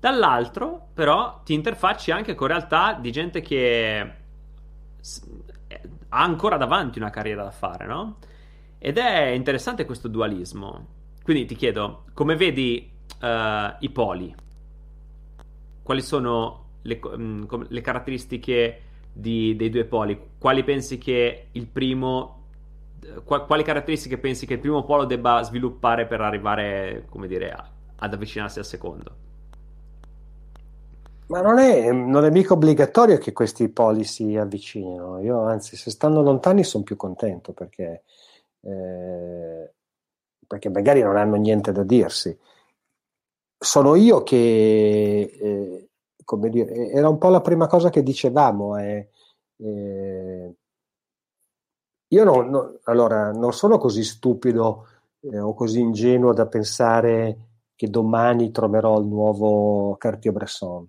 [0.00, 4.00] Dall'altro, però, ti interfacci anche con realtà di gente che
[6.08, 8.16] ha ancora davanti una carriera da fare, no?
[8.78, 10.86] Ed è interessante questo dualismo.
[11.22, 14.34] Quindi ti chiedo, come vedi uh, i poli?
[15.82, 18.82] Quali sono le, um, le caratteristiche
[19.12, 22.42] di, dei due poli, quali pensi che il primo
[23.24, 28.12] quali caratteristiche pensi che il primo polo debba sviluppare per arrivare, come dire, a, ad
[28.12, 29.16] avvicinarsi al secondo?
[31.26, 35.20] Ma non è, non è, mica obbligatorio che questi poli si avvicinino.
[35.20, 38.02] Io, anzi, se stanno lontani sono più contento perché,
[38.60, 39.72] eh,
[40.46, 42.36] perché magari non hanno niente da dirsi.
[43.58, 44.36] Sono io che
[45.40, 45.88] eh,
[46.24, 48.78] come dire, era un po' la prima cosa che dicevamo.
[48.78, 49.08] Eh,
[49.56, 50.54] eh,
[52.08, 54.86] io non, no, allora, non sono così stupido
[55.20, 60.88] eh, o così ingenuo da pensare che domani troverò il nuovo Cartier-Bresson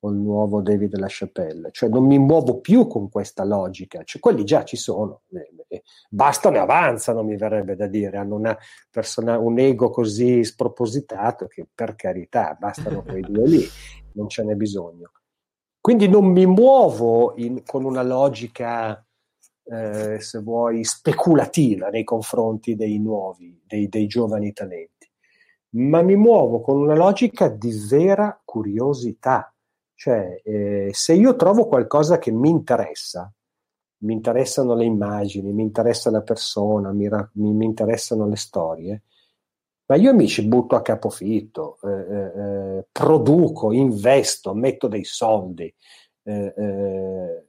[0.00, 4.44] o il nuovo David LaChapelle, cioè non mi muovo più con questa logica, cioè, quelli
[4.44, 8.56] già ci sono, eh, eh, bastano e avanzano, mi verrebbe da dire, hanno una
[8.90, 13.64] persona, un ego così spropositato che per carità bastano quei due lì.
[14.12, 15.12] Non ce n'è bisogno.
[15.80, 19.04] Quindi non mi muovo in, con una logica,
[19.64, 25.10] eh, se vuoi, speculativa nei confronti dei nuovi, dei, dei giovani talenti,
[25.70, 29.52] ma mi muovo con una logica di vera curiosità.
[30.00, 33.32] Cioè, eh, se io trovo qualcosa che mi interessa,
[34.02, 39.02] mi interessano le immagini, mi interessa la persona, mi, mi, mi interessano le storie,
[39.86, 45.74] ma io mi ci butto a capofitto, eh, eh, eh produco, investo, metto dei soldi,
[46.22, 47.46] eh, eh,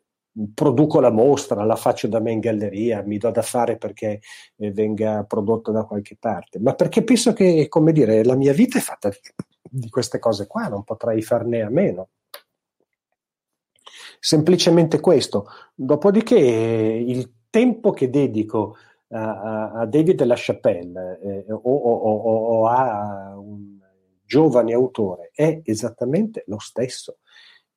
[0.51, 4.21] produco la mostra, la faccio da me in galleria, mi do da fare perché
[4.55, 8.81] venga prodotto da qualche parte, ma perché penso che, come dire, la mia vita è
[8.81, 9.17] fatta di
[9.89, 12.09] queste cose qua, non potrei farne a meno.
[14.19, 15.47] Semplicemente questo.
[15.73, 18.75] Dopodiché il tempo che dedico
[19.09, 23.77] a, a David LaChapelle eh, o, o, o, o, a un
[24.25, 27.17] giovane autore è esattamente lo stesso.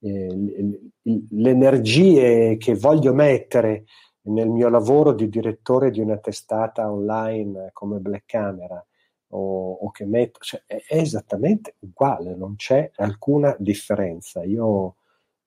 [0.01, 3.85] Eh, le energie che voglio mettere
[4.23, 8.85] nel mio lavoro di direttore di una testata online come Black Camera
[9.33, 14.43] o, o che metto, cioè, è, è, esattamente uguale, non c'è alcuna differenza.
[14.45, 14.97] Io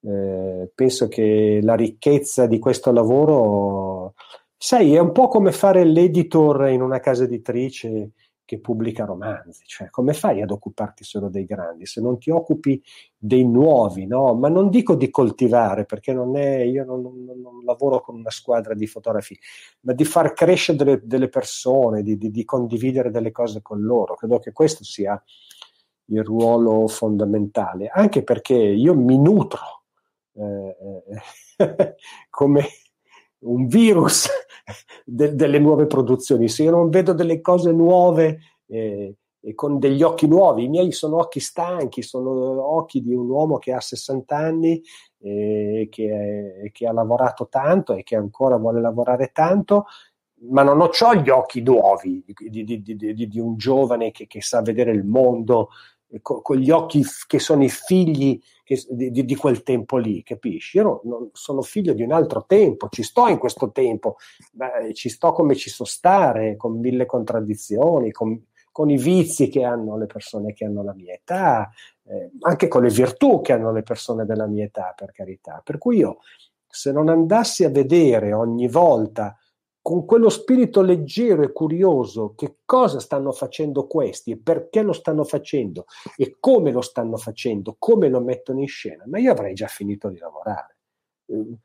[0.00, 4.14] eh, penso che la ricchezza di questo lavoro
[4.58, 8.12] Sai, è un po' come fare l'editor in una casa editrice
[8.46, 12.80] che pubblica romanzi, cioè come fai ad occuparti solo dei grandi se non ti occupi
[13.18, 14.34] dei nuovi, no?
[14.34, 18.30] Ma non dico di coltivare, perché non è, io non, non, non lavoro con una
[18.30, 19.36] squadra di fotografi,
[19.80, 24.14] ma di far crescere delle, delle persone, di, di, di, condividere delle cose con loro.
[24.14, 25.20] Credo che questo sia
[26.06, 29.82] il ruolo fondamentale, anche perché io mi nutro
[30.34, 30.76] eh,
[31.58, 31.94] eh,
[32.30, 32.64] come
[33.46, 34.28] un virus
[35.04, 36.48] de- delle nuove produzioni.
[36.48, 40.90] Se io non vedo delle cose nuove eh, e con degli occhi nuovi, i miei
[40.92, 42.30] sono occhi stanchi, sono
[42.74, 44.82] occhi di un uomo che ha 60 anni,
[45.20, 49.86] eh, che, è, che ha lavorato tanto e che ancora vuole lavorare tanto,
[50.48, 54.60] ma non ho gli occhi nuovi di, di, di, di un giovane che, che, sa
[54.60, 55.70] vedere il mondo
[56.20, 60.78] con, con gli occhi che sono i figli che, di, di, quel tempo lì, capisci?
[60.78, 64.16] Io non sono figlio di un altro tempo, ci sto in questo tempo,
[64.52, 69.62] Beh, ci sto come ci so stare, con mille contraddizioni, con, con, i vizi che
[69.62, 71.70] hanno le persone che hanno la mia età,
[72.04, 75.60] eh, anche con le virtù che hanno le persone della mia età, per carità.
[75.64, 76.18] Per cui io,
[76.66, 79.36] se non andassi a vedere ogni volta
[79.86, 85.22] con quello spirito leggero e curioso che cosa stanno facendo questi e perché lo stanno
[85.22, 85.84] facendo
[86.16, 90.08] e come lo stanno facendo, come lo mettono in scena, ma io avrei già finito
[90.08, 90.78] di lavorare.
[91.26, 91.56] Eh,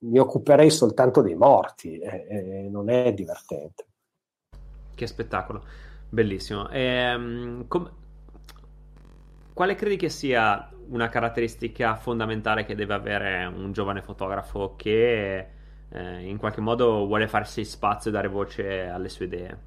[0.00, 3.86] mi occuperei soltanto dei morti e, e non è divertente.
[4.94, 5.64] Che spettacolo,
[6.10, 6.68] bellissimo.
[6.68, 7.90] Ehm, com-
[9.54, 16.28] quale credi che sia una caratteristica fondamentale che deve avere un giovane fotografo che eh,
[16.28, 19.58] in qualche modo vuole farsi spazio e dare voce alle sue idee?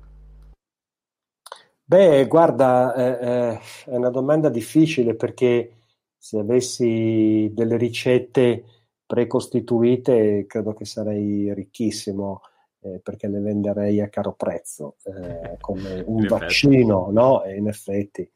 [1.84, 5.72] Beh, guarda, eh, eh, è una domanda difficile perché
[6.18, 8.64] se avessi delle ricette
[9.06, 12.42] precostituite credo che sarei ricchissimo
[12.82, 17.44] eh, perché le venderei a caro prezzo eh, come un vaccino, no?
[17.44, 18.30] E in effetti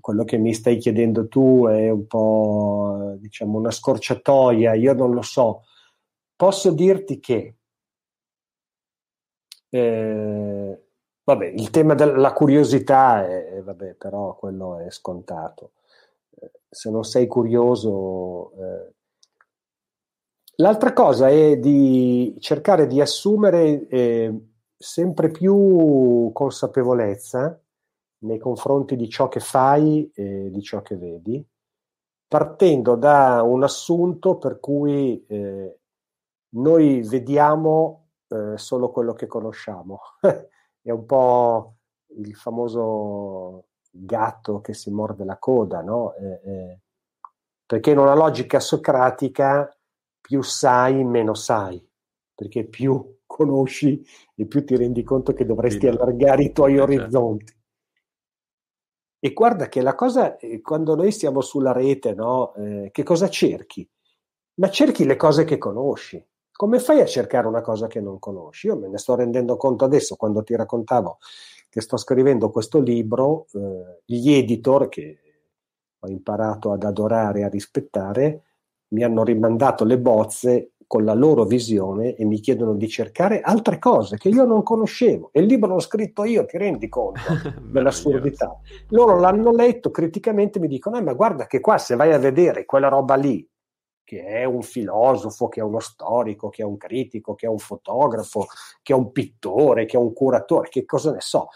[0.00, 5.22] quello che mi stai chiedendo tu è un po' diciamo una scorciatoia, io non lo
[5.22, 5.64] so,
[6.38, 7.56] posso dirti che
[9.70, 10.82] eh,
[11.24, 15.72] vabbè, il tema della curiosità è, vabbè, però quello è scontato.
[16.30, 18.52] Eh, se non sei curioso.
[18.52, 18.92] Eh.
[20.60, 24.32] L'altra cosa è di cercare di assumere eh,
[24.76, 27.60] sempre più consapevolezza
[28.20, 31.44] nei confronti di ciò che fai e di ciò che vedi,
[32.26, 35.77] partendo da un assunto per cui eh,
[36.50, 40.00] noi vediamo eh, solo quello che conosciamo.
[40.80, 41.74] È un po'
[42.16, 46.14] il famoso gatto che si morde la coda, no?
[46.14, 46.80] Eh, eh,
[47.66, 49.68] perché in una logica socratica
[50.20, 51.86] più sai, meno sai,
[52.34, 54.02] perché più conosci
[54.34, 56.84] e più ti rendi conto che dovresti sì, allargare i tuoi certo.
[56.84, 57.56] orizzonti.
[59.20, 62.54] E guarda che la cosa, eh, quando noi siamo sulla rete, no?
[62.54, 63.88] Eh, che cosa cerchi?
[64.54, 66.24] Ma cerchi le cose che conosci
[66.58, 68.66] come fai a cercare una cosa che non conosci?
[68.66, 71.18] Io me ne sto rendendo conto adesso quando ti raccontavo
[71.70, 75.18] che sto scrivendo questo libro, eh, gli editor che
[75.96, 78.42] ho imparato ad adorare e a rispettare
[78.88, 83.78] mi hanno rimandato le bozze con la loro visione e mi chiedono di cercare altre
[83.78, 87.20] cose che io non conoscevo e il libro l'ho scritto io, ti rendi conto
[87.70, 88.58] dell'assurdità.
[88.88, 92.18] Loro l'hanno letto criticamente e mi dicono, eh, ma guarda che qua se vai a
[92.18, 93.48] vedere quella roba lì
[94.08, 97.58] che è un filosofo, che è uno storico, che è un critico, che è un
[97.58, 98.46] fotografo,
[98.80, 101.48] che è un pittore, che è un curatore, che cosa ne so.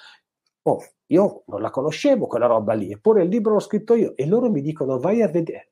[0.64, 4.26] Oh, io non la conoscevo quella roba lì, eppure il libro l'ho scritto io e
[4.26, 5.70] loro mi dicono vai a vedere.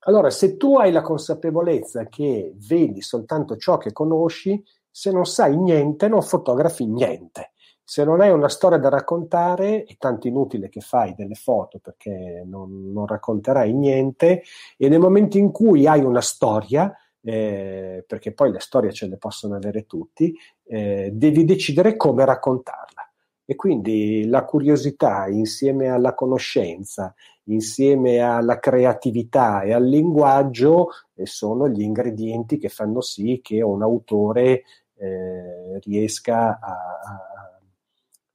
[0.00, 5.56] Allora, se tu hai la consapevolezza che vedi soltanto ciò che conosci, se non sai
[5.56, 7.52] niente, non fotografi niente.
[7.90, 12.44] Se non hai una storia da raccontare, è tanto inutile che fai delle foto perché
[12.46, 14.44] non, non racconterai niente
[14.76, 19.16] e nel momento in cui hai una storia, eh, perché poi le storie ce le
[19.16, 20.32] possono avere tutti,
[20.66, 23.10] eh, devi decidere come raccontarla.
[23.44, 27.12] E quindi la curiosità insieme alla conoscenza,
[27.46, 33.82] insieme alla creatività e al linguaggio eh, sono gli ingredienti che fanno sì che un
[33.82, 34.62] autore
[34.94, 37.29] eh, riesca a, a,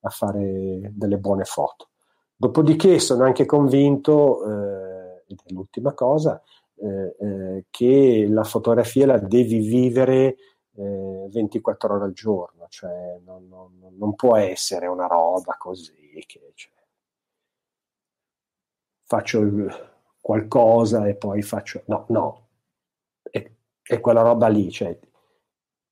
[0.06, 1.90] a, fare delle buone foto.
[2.36, 6.42] Dopodiché sono anche convinto, eh, ed è l'ultima cosa,
[6.76, 10.36] eh, eh, che la fotografia la devi vivere
[10.76, 16.74] 24 ore al giorno, cioè non, non, non, può essere una roba così che cioè,
[19.06, 19.42] faccio
[20.20, 21.84] qualcosa e poi faccio...
[21.86, 22.48] No, no,
[23.22, 23.50] è,
[23.82, 24.98] è quella roba lì, cioè,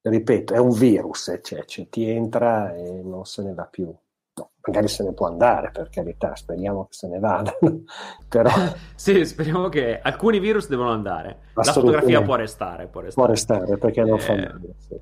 [0.02, 3.96] ripeto, è un virus, cioè, cioè, ti entra e non se ne va più.
[4.36, 7.54] No, magari se ne può andare, per carità, speriamo che se ne vada.
[8.28, 8.50] Però...
[8.96, 11.38] sì, speriamo che alcuni virus devono andare.
[11.54, 13.26] La fotografia può restare, può restare.
[13.26, 14.22] Può restare perché non eh...
[14.22, 14.60] fa male.
[14.88, 14.96] Sì.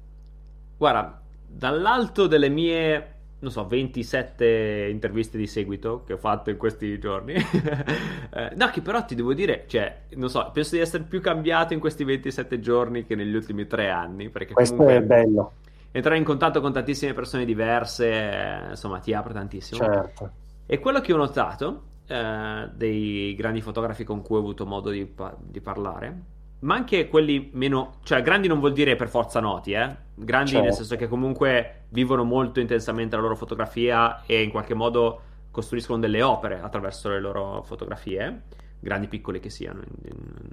[0.77, 6.99] Guarda, dall'alto delle mie, non so, 27 interviste di seguito che ho fatto in questi
[6.99, 7.36] giorni,
[8.34, 11.73] eh, no, che però ti devo dire, cioè, non so, penso di essere più cambiato
[11.73, 14.29] in questi 27 giorni che negli ultimi tre anni.
[14.29, 15.01] Perché Questo comunque...
[15.01, 15.53] è bello
[15.92, 19.84] entrare in contatto con tantissime persone diverse, eh, insomma, ti apre tantissimo.
[19.84, 20.32] Certo.
[20.66, 25.06] E quello che ho notato eh, dei grandi fotografi con cui ho avuto modo di,
[25.06, 26.22] pa- di, parlare,
[26.60, 29.96] ma anche quelli meno, cioè grandi non vuol dire per forza noti, eh?
[30.14, 30.66] Grandi certo.
[30.66, 35.22] nel senso che comunque vivono molto intensamente la loro fotografia e in qualche modo
[35.52, 38.44] costruiscono delle opere attraverso le loro fotografie
[38.82, 39.82] grandi piccoli che siano,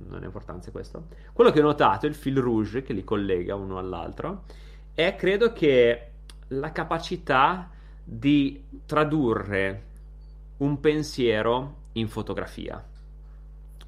[0.08, 1.06] non ha importanza questo.
[1.32, 4.44] Quello che ho notato è il fil rouge che li collega uno all'altro
[4.98, 6.10] è credo che
[6.48, 7.70] la capacità
[8.02, 9.84] di tradurre
[10.56, 12.84] un pensiero in fotografia.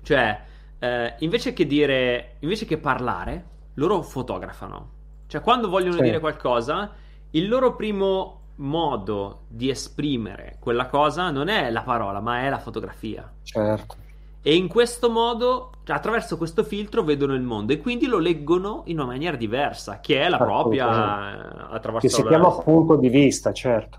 [0.02, 0.44] Cioè,
[0.78, 3.44] eh, invece che dire, invece che parlare,
[3.74, 4.90] loro fotografano.
[5.26, 6.02] Cioè, quando vogliono sì.
[6.02, 6.92] dire qualcosa,
[7.30, 12.58] il loro primo modo di esprimere quella cosa non è la parola, ma è la
[12.60, 13.28] fotografia.
[13.42, 13.96] Certo.
[14.42, 18.82] E in questo modo, cioè attraverso questo filtro, vedono il mondo e quindi lo leggono
[18.86, 23.10] in una maniera diversa, che è la propria eh, attraverso Che si chiama punto di
[23.10, 23.98] vista, certo.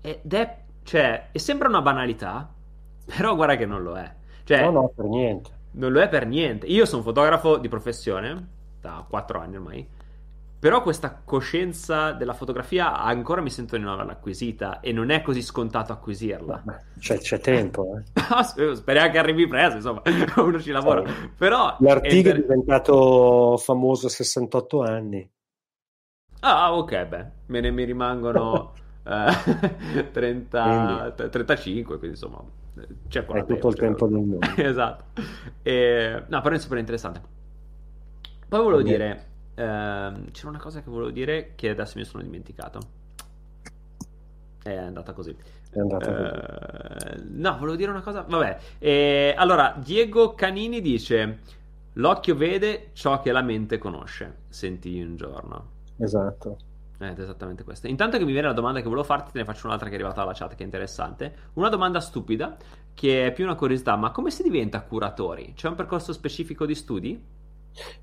[0.00, 2.52] Ed è, cioè, e sembra una banalità,
[3.04, 4.12] però guarda che non lo è.
[4.42, 5.50] Cioè, no, no, per niente.
[5.72, 6.66] Non lo è per niente.
[6.66, 8.48] Io sono fotografo di professione,
[8.80, 9.86] da quattro anni ormai,
[10.60, 15.22] però questa coscienza della fotografia ancora mi sento di non averla acquisita e non è
[15.22, 16.64] così scontato acquisirla.
[16.98, 18.00] C'è, c'è tempo.
[18.14, 18.74] Eh.
[18.74, 20.02] speriamo che arrivi presto, insomma,
[20.42, 21.06] uno ci lavora.
[21.06, 21.30] Sì.
[21.36, 22.40] Però L'artigo è, per...
[22.40, 25.30] è diventato famoso a 68 anni.
[26.40, 28.72] Ah, ok, beh, me ne mi rimangono
[29.06, 32.42] eh, 30, 35, quindi insomma
[33.08, 34.38] c'è È tutto il tempo del mondo.
[34.56, 35.04] esatto.
[35.62, 37.20] E, no, però è super interessante.
[38.48, 39.26] Poi volevo dire
[39.58, 42.80] Ehm, c'era una cosa che volevo dire che adesso mi sono dimenticato.
[44.62, 45.36] È andata così.
[45.70, 47.20] È andata così.
[47.20, 48.22] Uh, no, volevo dire una cosa.
[48.22, 48.58] Vabbè.
[48.78, 51.40] Eh, allora, Diego Canini dice:
[51.94, 54.42] L'occhio vede ciò che la mente conosce.
[54.48, 55.70] Senti un giorno.
[55.96, 56.58] Esatto.
[57.00, 57.88] Ed esattamente questo.
[57.88, 59.98] Intanto che mi viene la domanda che volevo farti, te ne faccio un'altra che è
[59.98, 61.34] arrivata alla chat che è interessante.
[61.54, 62.56] Una domanda stupida,
[62.94, 65.52] che è più una curiosità, ma come si diventa curatori?
[65.54, 67.24] C'è un percorso specifico di studi?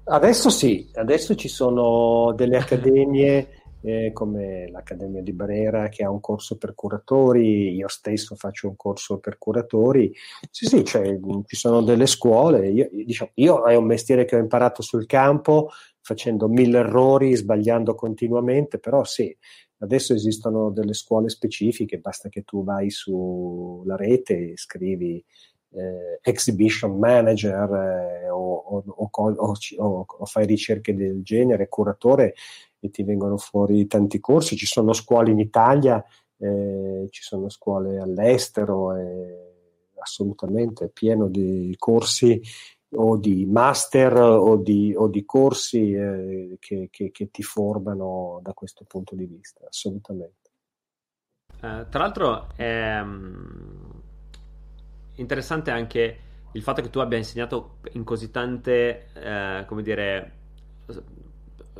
[0.06, 6.20] Adesso sì, adesso ci sono delle accademie eh, come l'Accademia di Brera che ha un
[6.20, 10.12] corso per curatori, io stesso faccio un corso per curatori.
[10.50, 12.70] Sì, sì, cioè, ci sono delle scuole.
[12.70, 15.70] Io, diciamo, io è un mestiere che ho imparato sul campo
[16.02, 19.36] facendo mille errori, sbagliando continuamente, però sì,
[19.80, 25.24] adesso esistono delle scuole specifiche, basta che tu vai sulla rete e scrivi
[25.76, 27.70] eh, exhibition manager
[28.26, 32.36] eh, o, o, o, o, fai ricerche del genere, curatore
[32.80, 34.56] e ti vengono fuori tanti corsi.
[34.56, 36.04] Ci sono scuole in Italia,
[36.38, 38.94] eh, ci sono scuole all'estero,
[39.98, 42.40] assolutamente pieno di corsi
[42.96, 48.86] o di master o di, di corsi eh, che, che, che, ti formano da questo
[48.88, 50.52] punto di vista, assolutamente.
[51.62, 53.95] Uh, tra l'altro, ehm,
[55.16, 56.20] interessante anche
[56.54, 60.32] il fatto che tu abbia insegnato in così tante, eh, come dire,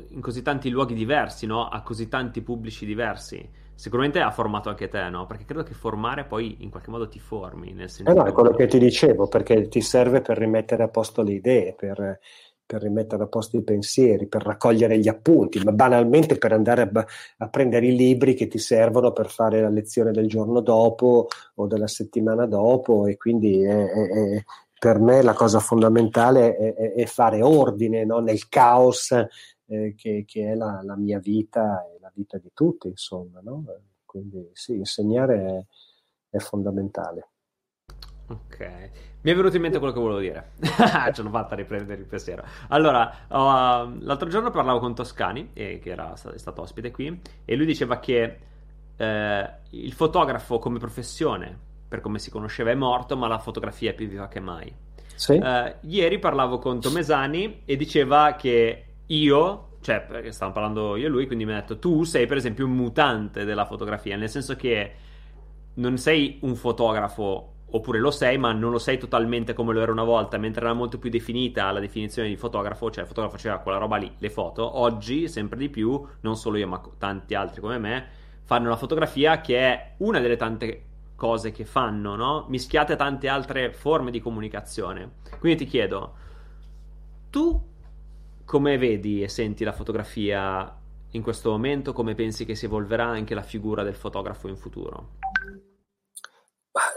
[0.10, 1.68] in così tanti luoghi diversi, no?
[1.68, 3.64] A così tanti pubblici diversi.
[3.74, 5.26] Sicuramente ha formato anche te, no?
[5.26, 7.74] Perché credo che formare poi in qualche modo ti formi.
[7.74, 10.90] Nel senso eh no, è quello che ti dicevo, perché ti serve per rimettere a
[10.90, 12.20] posto le idee, per,
[12.66, 17.06] per rimettere a posto i pensieri, per raccogliere gli appunti, ma banalmente per andare a,
[17.38, 21.68] a, prendere i libri che ti servono per fare la lezione del giorno dopo o
[21.68, 24.44] della settimana dopo e quindi è, è, è,
[24.80, 28.20] per me la cosa fondamentale è, fare ordine no?
[28.20, 29.12] nel caos
[29.68, 33.40] eh, che, che, è la, la, mia vita e la vita di tutti, insomma.
[33.42, 33.64] No?
[34.06, 35.68] Quindi sì, insegnare
[36.30, 37.30] è fondamentale.
[38.28, 38.90] Ok.
[39.22, 40.52] Mi è venuto in mente quello che volevo dire.
[41.14, 42.44] Ce l'ho fatta riprendere il pensiero.
[42.70, 47.56] Allora, uh, l'altro giorno parlavo con Toscani, eh, che era è stato ospite qui, e
[47.56, 48.38] lui diceva che
[48.98, 51.58] eh, il fotografo come professione,
[51.88, 54.74] per come si conosceva, è morto, ma la fotografia è più viva che mai.
[55.16, 55.34] Sì.
[55.34, 61.10] Uh, ieri parlavo con Tomesani e diceva che io, cioè, perché stavamo parlando io e
[61.10, 64.56] lui, quindi mi ha detto, tu sei per esempio un mutante della fotografia, nel senso
[64.56, 64.94] che
[65.76, 69.92] non sei un fotografo oppure lo sei, ma non lo sei totalmente come lo era
[69.92, 73.58] una volta, mentre era molto più definita la definizione di fotografo, cioè il fotografo faceva
[73.60, 74.80] quella roba lì, le foto.
[74.80, 78.08] Oggi, sempre di più, non solo io, ma tanti altri come me,
[78.44, 80.84] fanno la fotografia che è una delle tante
[81.16, 82.46] cose che fanno, no?
[82.50, 85.16] Mischiate a tante altre forme di comunicazione.
[85.40, 86.14] Quindi ti chiedo,
[87.30, 87.74] tu
[88.46, 90.78] come vedi e senti la fotografia
[91.12, 91.94] in questo momento?
[91.94, 95.10] Come pensi che si evolverà anche la figura del fotografo in futuro?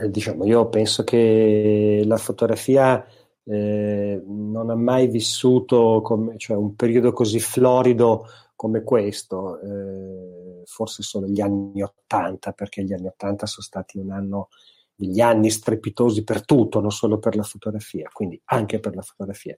[0.08, 3.04] Diciamo, io penso che la fotografia
[3.44, 11.02] eh, non ha mai vissuto come, cioè, un periodo così florido come questo, eh, forse
[11.02, 14.48] solo gli anni Ottanta, perché gli anni Ottanta sono stati un anno,
[14.94, 19.56] degli anni strepitosi per tutto, non solo per la fotografia, quindi anche per la fotografia.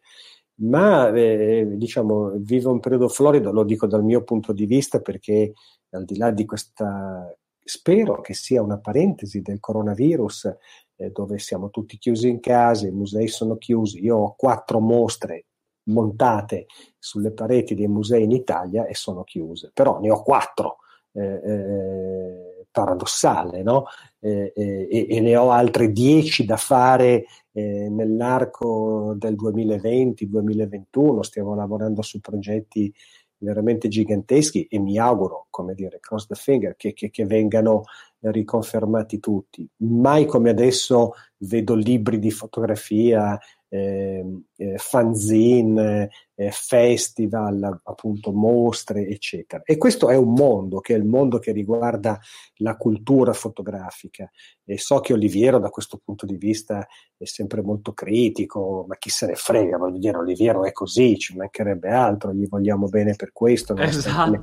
[0.56, 5.54] Ma eh, diciamo, vive un periodo florido, lo dico dal mio punto di vista, perché
[5.90, 10.56] al di là di questa spero che sia una parentesi del coronavirus
[10.96, 15.46] eh, dove siamo tutti chiusi in casa, i musei sono chiusi, io ho quattro mostre
[15.84, 16.66] montate
[16.98, 20.76] sulle pareti dei musei in Italia e sono chiuse, però ne ho quattro.
[21.12, 23.84] Eh, eh, paradossale, no?
[24.20, 31.20] Eh, eh, e, ne ho altre dieci da fare eh, nell'arco del 2020-2021.
[31.20, 32.92] Stiamo lavorando su progetti
[33.40, 37.84] veramente giganteschi e mi auguro, come dire, cross the finger, che, che, che vengano
[38.20, 39.66] riconfermati tutti.
[39.78, 43.38] Mai come adesso vedo libri di fotografia,
[43.68, 44.24] eh,
[44.60, 49.62] eh, fanzine, eh, festival, appunto mostre, eccetera.
[49.64, 52.18] E questo è un mondo, che è il mondo che riguarda
[52.56, 54.30] la cultura fotografica.
[54.64, 59.08] E so che Oliviero da questo punto di vista è sempre molto critico, ma chi
[59.08, 63.32] se ne frega, voglio dire, Oliviero è così, ci mancherebbe altro, gli vogliamo bene per
[63.32, 64.30] questo, esatto.
[64.30, 64.40] le,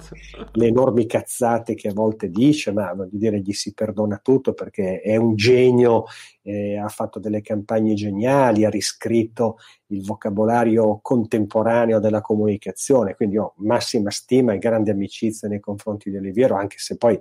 [0.51, 4.99] le enormi cazzate che a volte dice, ma voglio dire, gli si perdona tutto perché
[4.99, 6.05] è un genio,
[6.41, 9.57] eh, ha fatto delle campagne geniali, ha riscritto
[9.87, 16.15] il vocabolario contemporaneo della comunicazione, quindi ho massima stima e grande amicizia nei confronti di
[16.17, 17.19] Oliviero, anche se poi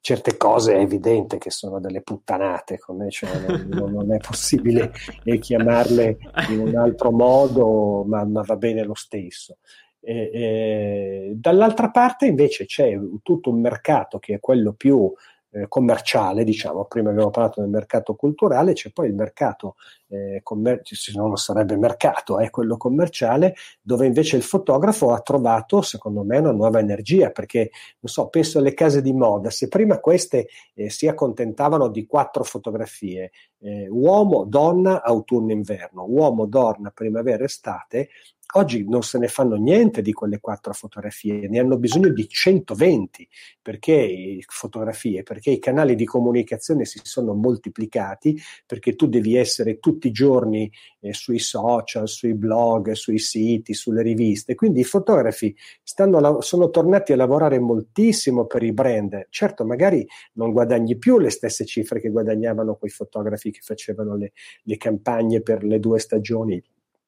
[0.00, 3.30] certe cose è evidente che sono delle puttanate, come cioè,
[3.66, 4.92] non, non, è possibile
[5.38, 6.18] chiamarle
[6.50, 9.58] in un altro modo, ma, ma va bene lo stesso.
[10.00, 15.12] E, e, dall'altra parte invece c'è tutto un mercato che è quello più
[15.52, 19.76] eh, commerciale, diciamo, prima abbiamo parlato del mercato culturale, c'è poi il mercato,
[20.08, 25.82] eh, commer- se non sarebbe mercato, è quello commerciale, dove invece il fotografo ha trovato,
[25.82, 27.70] secondo me, una nuova energia, perché,
[28.00, 32.44] non so, penso alle case di moda, se prima queste eh, si accontentavano di quattro
[32.44, 33.30] fotografie,
[33.60, 38.08] eh, uomo, donna, autunno, inverno, uomo, donna, primavera, estate,
[38.54, 43.26] Oggi non se ne fanno niente di quelle quattro fotografie, ne hanno bisogno di 120
[43.62, 50.08] perché fotografie, perché i canali di comunicazione si sono moltiplicati, perché tu devi essere tutti
[50.08, 50.70] i giorni
[51.00, 54.54] eh, sui social, sui blog, sui siti, sulle riviste.
[54.54, 59.28] Quindi i fotografi stanno, sono tornati a lavorare moltissimo per i brand.
[59.30, 64.32] Certo, magari non guadagni più le stesse cifre che guadagnavano quei fotografi che facevano le,
[64.64, 66.62] le campagne per le due stagioni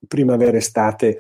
[0.07, 1.19] primavera, estate,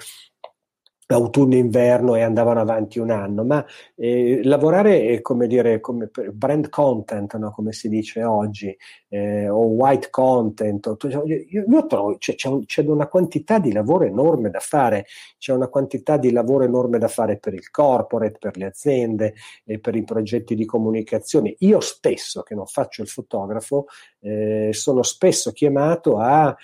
[1.06, 7.36] autunno inverno e andavano avanti un anno, ma eh, lavorare come dire come brand content,
[7.36, 7.52] no?
[7.52, 8.74] come si dice oggi,
[9.08, 14.04] eh, o white content, io, io trovo c'è, c'è, un, c'è, una quantità di lavoro
[14.04, 15.06] enorme da fare,
[15.38, 19.34] c'è una quantità di lavoro enorme da fare per il corporate, per le aziende,
[19.64, 21.54] e per i progetti di comunicazione.
[21.58, 23.86] Io stesso, che non faccio il fotografo,
[24.20, 26.54] eh, sono spesso chiamato a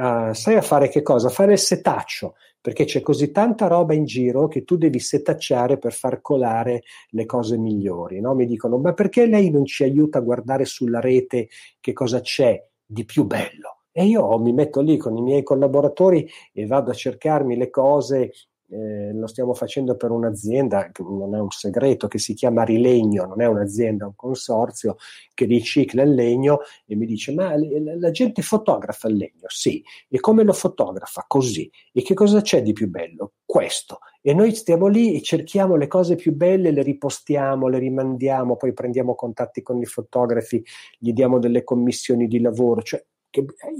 [0.00, 1.28] uh, sai a fare che cosa?
[1.28, 5.92] Fare il setaccio, perché c'è così tanta roba in giro che tu devi setacciare per
[5.92, 8.20] far colare le cose migliori.
[8.20, 8.34] No?
[8.34, 11.48] Mi dicono, ma perché lei non ci aiuta a guardare sulla rete
[11.80, 13.80] che cosa c'è di più bello?
[13.92, 18.32] E io mi metto lì con i miei collaboratori e vado a cercarmi le cose
[18.70, 23.24] eh, lo stiamo facendo per un'azienda, che non è un segreto, che si chiama Rilegno,
[23.24, 24.96] non è un'azienda, è un consorzio
[25.34, 29.46] che ricicla il legno e mi dice ma la, gente fotografa il legno?
[29.48, 29.82] Sì.
[30.08, 31.24] E come lo fotografa?
[31.26, 31.70] Così.
[31.92, 33.32] E che cosa c'è di più bello?
[33.44, 33.98] Questo.
[34.22, 38.72] E noi stiamo lì e cerchiamo le cose più belle, le ripostiamo, le rimandiamo, poi
[38.72, 40.62] prendiamo contatti con i fotografi,
[40.98, 42.82] gli diamo delle commissioni di lavoro.
[42.82, 43.04] Cioè,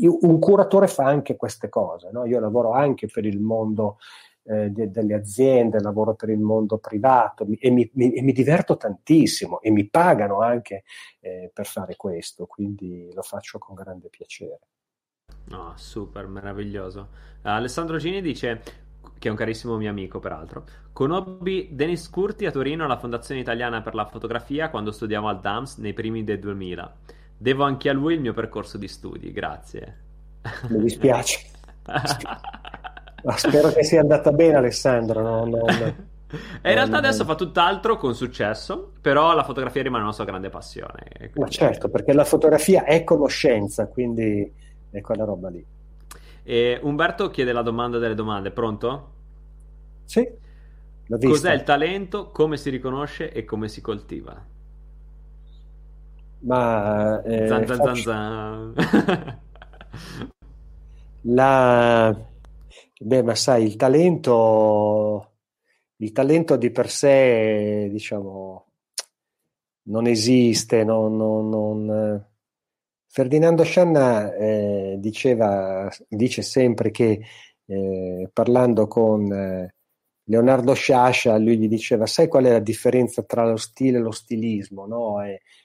[0.02, 2.10] un curatore fa anche queste cose.
[2.12, 2.24] No?
[2.24, 3.98] Io lavoro anche per il mondo
[4.50, 8.76] eh, de, delle aziende, lavoro per il mondo privato e mi, mi, e mi diverto
[8.76, 10.82] tantissimo e mi pagano anche
[11.20, 14.58] eh, per fare questo, quindi lo faccio con grande piacere.
[15.50, 17.08] No, super, meraviglioso.
[17.42, 18.60] Alessandro Gini dice,
[19.18, 23.82] che è un carissimo mio amico peraltro, conobbi Denis Curti a Torino alla Fondazione Italiana
[23.82, 26.96] per la Fotografia quando studiavo al DAMS nei primi del 2000.
[27.36, 30.08] Devo anche a lui il mio percorso di studi, grazie.
[30.68, 31.46] Mi dispiace.
[33.24, 35.22] Ma spero che sia andata bene Alessandro.
[35.22, 36.08] No, no, no.
[36.62, 40.48] E in realtà adesso fa tutt'altro con successo, però la fotografia rimane una sua grande
[40.48, 41.06] passione.
[41.16, 41.40] Quindi...
[41.40, 44.48] Ma certo, perché la fotografia è conoscenza, quindi
[44.90, 45.64] è quella roba lì.
[46.44, 49.12] E Umberto chiede la domanda delle domande, pronto?
[50.04, 50.28] Sì.
[51.08, 54.40] Cos'è il talento, come si riconosce e come si coltiva?
[56.40, 57.22] Ma...
[57.22, 58.02] Eh, zan, zan, faccio...
[58.02, 59.38] zan, zan.
[61.22, 62.28] la
[63.02, 65.36] Beh, ma sai, il talento,
[65.96, 68.66] il talento di per sé, diciamo,
[69.84, 70.84] non esiste.
[70.84, 72.26] Non, non, non...
[73.06, 77.20] Ferdinando Scianna eh, diceva, dice sempre che
[77.66, 79.74] eh, parlando con eh,
[80.24, 84.12] Leonardo Sciascia, lui gli diceva: Sai qual è la differenza tra lo stile e lo
[84.12, 84.86] stilismo?
[84.86, 85.16] No?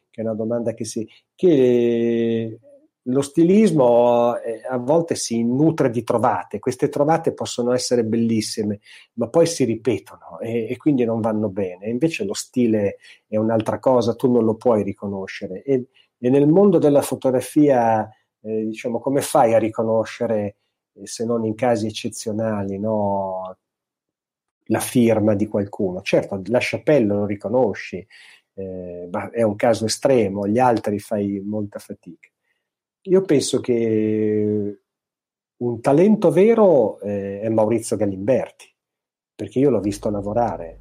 [0.10, 1.06] Che è una domanda che si.
[1.36, 2.60] Che,
[3.08, 8.80] lo stilismo eh, a volte si nutre di trovate, queste trovate possono essere bellissime,
[9.14, 11.90] ma poi si ripetono e, e, quindi non vanno bene.
[11.90, 15.62] Invece lo stile è un'altra cosa, tu non lo puoi riconoscere.
[15.64, 15.88] E,
[16.18, 18.10] e nel mondo della fotografia,
[18.42, 20.56] eh, diciamo, come fai a riconoscere,
[20.94, 23.56] eh, se non in casi eccezionali, no,
[24.70, 26.02] la firma di qualcuno?
[26.02, 28.06] Certo, la Chapelle lo riconosci,
[28.56, 32.30] eh, ma è un caso estremo, gli altri fai molta fatica.
[33.08, 34.80] Io penso che
[35.58, 38.66] un talento vero eh, è Maurizio Galimberti,
[39.36, 40.80] perché io l'ho visto lavorare.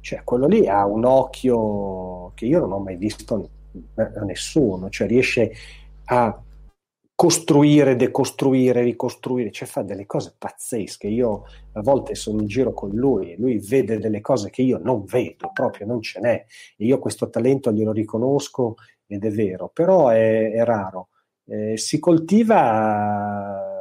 [0.00, 3.50] Cioè, quello lì ha un occhio che io non ho mai visto
[3.96, 5.52] a nessuno, cioè riesce
[6.04, 6.40] a
[7.12, 11.08] costruire, decostruire, ricostruire, cioè fa delle cose pazzesche.
[11.08, 15.04] Io a volte sono in giro con lui, lui vede delle cose che io non
[15.04, 16.44] vedo, proprio non ce n'è.
[16.76, 18.76] E io questo talento glielo riconosco
[19.06, 21.08] ed è vero, però è, è raro.
[21.48, 23.78] Eh, si coltiva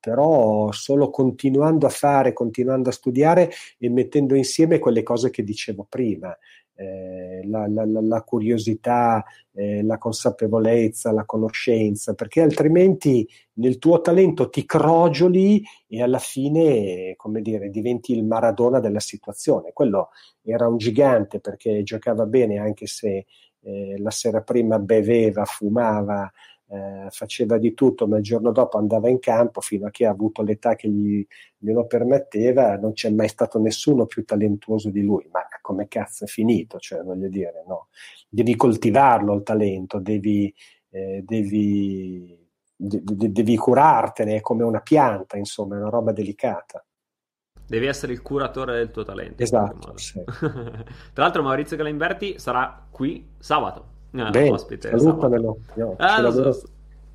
[0.00, 5.84] però solo continuando a fare, continuando a studiare e mettendo insieme quelle cose che dicevo
[5.88, 6.34] prima,
[6.74, 14.48] eh, la, la, la, curiosità, eh, la consapevolezza, la conoscenza, perché altrimenti nel tuo talento
[14.48, 19.72] ti crogioli e alla fine, come dire, diventi il Maradona della situazione.
[19.72, 20.10] Quello
[20.42, 23.26] era un gigante perché giocava bene anche se
[23.60, 26.30] eh, la sera prima beveva, fumava,
[26.70, 30.10] eh, faceva di tutto, ma il giorno dopo andava in campo fino a che ha
[30.10, 31.26] avuto l'età che gli,
[31.56, 36.26] glielo permetteva, non c'è mai stato nessuno più talentuoso di lui, ma come cazzo è
[36.26, 36.78] finito?
[36.78, 37.88] Cioè, voglio dire, no?
[38.28, 40.52] Devi coltivarlo il talento, devi,
[40.90, 42.38] eh, devi,
[42.76, 46.82] de- de- devi curartene, è come una pianta, insomma, è una roba delicata.
[47.66, 49.42] Devi essere il curatore del tuo talento.
[49.42, 49.96] Esatto.
[49.98, 50.22] Sì.
[50.24, 53.96] Tra l'altro Maurizio Galimberti sarà qui sabato.
[54.10, 55.58] No, Bene, ospite, salutamelo.
[55.76, 56.68] Io ah, so, so.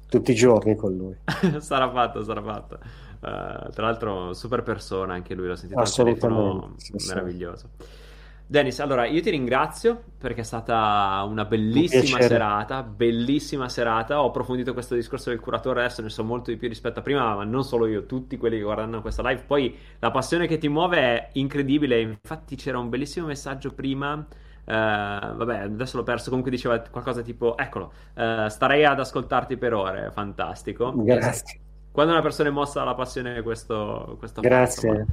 [0.10, 1.16] tutti i giorni con lui.
[1.60, 2.80] sarà fatto, sarà fatto.
[3.20, 7.70] Uh, tra l'altro, super persona, anche lui l'ho sentito al telefono, sì, meraviglioso.
[7.80, 8.02] Sì.
[8.46, 14.22] Dennis, allora io ti ringrazio perché è stata una bellissima un serata, bellissima serata.
[14.22, 17.36] Ho approfondito questo discorso del curatore, adesso ne so molto di più rispetto a prima,
[17.36, 19.44] ma non solo io, tutti quelli che guardano questa live.
[19.48, 22.00] Poi la passione che ti muove è incredibile.
[22.02, 24.24] Infatti c'era un bellissimo messaggio prima
[24.66, 26.30] Uh, vabbè, adesso l'ho perso.
[26.30, 30.12] Comunque diceva qualcosa tipo: Eccolo, uh, starei ad ascoltarti per ore.
[30.12, 30.94] Fantastico.
[30.96, 31.60] Grazie.
[31.92, 34.90] Quando una persona è mossa dalla passione, questo, questo Grazie.
[34.90, 35.12] Fatto,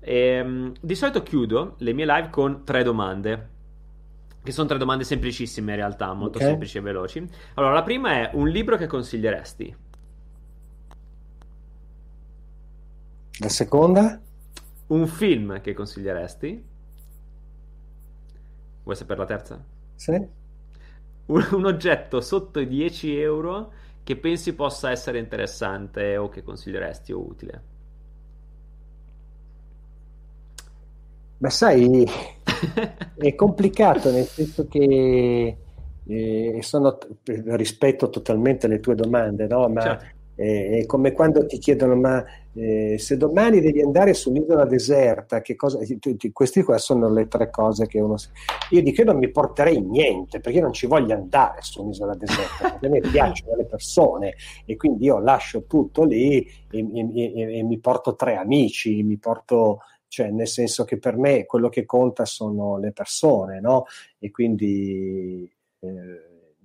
[0.00, 3.48] e, um, di solito chiudo le mie live con tre domande.
[4.42, 6.48] Che sono tre domande semplicissime in realtà, molto okay.
[6.48, 7.28] semplici e veloci.
[7.54, 9.76] Allora, la prima è un libro che consiglieresti?
[13.40, 14.18] La seconda?
[14.86, 16.64] Un film che consiglieresti?
[18.90, 19.64] Vuoi sapere la terza?
[19.94, 20.28] Sì.
[21.26, 23.70] Un, un oggetto sotto i 10 euro
[24.02, 27.62] che pensi possa essere interessante o che consiglieresti o utile?
[31.38, 32.04] Ma sai,
[33.14, 35.56] è complicato nel senso che
[36.04, 39.68] eh, sono, rispetto totalmente le tue domande, no?
[39.68, 40.04] ma certo.
[40.34, 42.24] eh, è come quando ti chiedono ma
[42.54, 45.78] eh, se domani devi andare su un'isola deserta, cosa,
[46.32, 48.16] queste qua sono le tre cose che uno...
[48.70, 52.14] Io dico che non mi porterei niente, perché io non ci voglio andare su un'isola
[52.14, 57.10] deserta, perché a me piacciono le persone e quindi io lascio tutto lì e, e,
[57.14, 61.68] e, e mi porto tre amici, mi porto cioè nel senso che per me quello
[61.68, 63.84] che conta sono le persone, no?
[64.18, 65.48] E quindi
[65.78, 65.88] eh,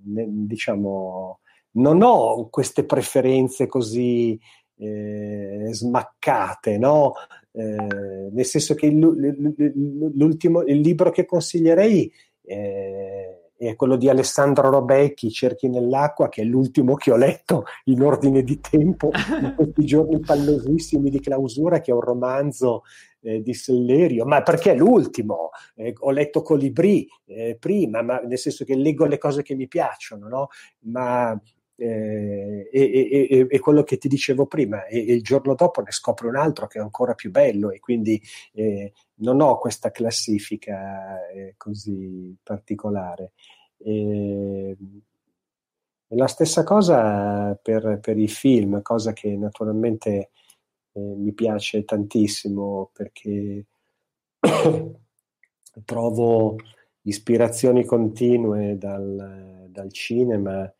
[0.02, 1.38] ne, diciamo
[1.76, 4.38] non ho queste preferenze così
[4.78, 7.14] eh, smaccate, no?
[7.52, 12.12] Eh, nel senso che l'ultimo il libro che consiglierei
[12.42, 18.02] eh, è quello di Alessandro Robecchi, Cerchi nell'acqua, che è l'ultimo che ho letto in
[18.02, 22.82] ordine di tempo in questi giorni pallosissimi di clausura, che è un romanzo
[23.20, 25.50] eh, di Sellerio, ma perché è l'ultimo?
[25.74, 29.66] Eh, ho letto Colibrì eh, prima, ma nel senso che leggo le cose che mi
[29.66, 30.48] piacciono, no?
[30.80, 31.40] Ma
[31.76, 36.28] eh, e, e, e, quello che ti dicevo prima, e, il giorno dopo ne scopro
[36.28, 38.20] un altro che è ancora più bello e quindi
[38.54, 43.32] eh, non ho questa classifica eh, così particolare.
[43.78, 44.76] E,
[46.10, 50.30] la stessa cosa per, per, i film, cosa che naturalmente
[50.92, 53.66] eh, mi piace tantissimo perché
[55.84, 56.56] trovo
[57.02, 60.72] ispirazioni continue dal, dal cinema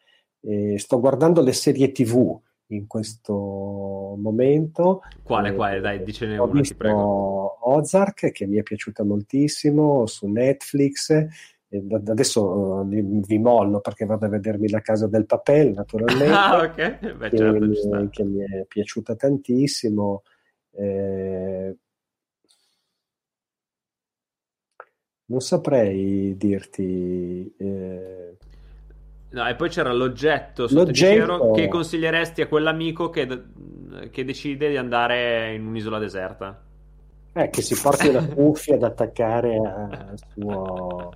[0.47, 3.35] eh, sto guardando le serie TV in questo
[4.19, 5.03] momento.
[5.23, 5.81] Quale, quale?
[5.81, 7.59] Dai, dicene una, ti prego.
[7.69, 11.11] Ozark, che mi è piaciuta moltissimo, su Netflix.
[11.69, 16.25] E da, adesso uh, vi mollo perché vado a vedermi la casa del papel, naturalmente.
[16.33, 17.15] Ah, ok.
[17.15, 20.23] Beh, che, certo, che mi è piaciuta tantissimo.
[20.71, 21.77] Eh,
[25.27, 27.53] non saprei dirti...
[29.37, 31.51] Eh, No, e poi c'era l'oggetto l'oggetto...
[31.51, 33.27] che consiglieresti a quell'amico che,
[34.11, 36.59] che, decide di andare in un'isola deserta.
[37.35, 41.13] Eh, che si porti una cuffia ad attaccare al suo,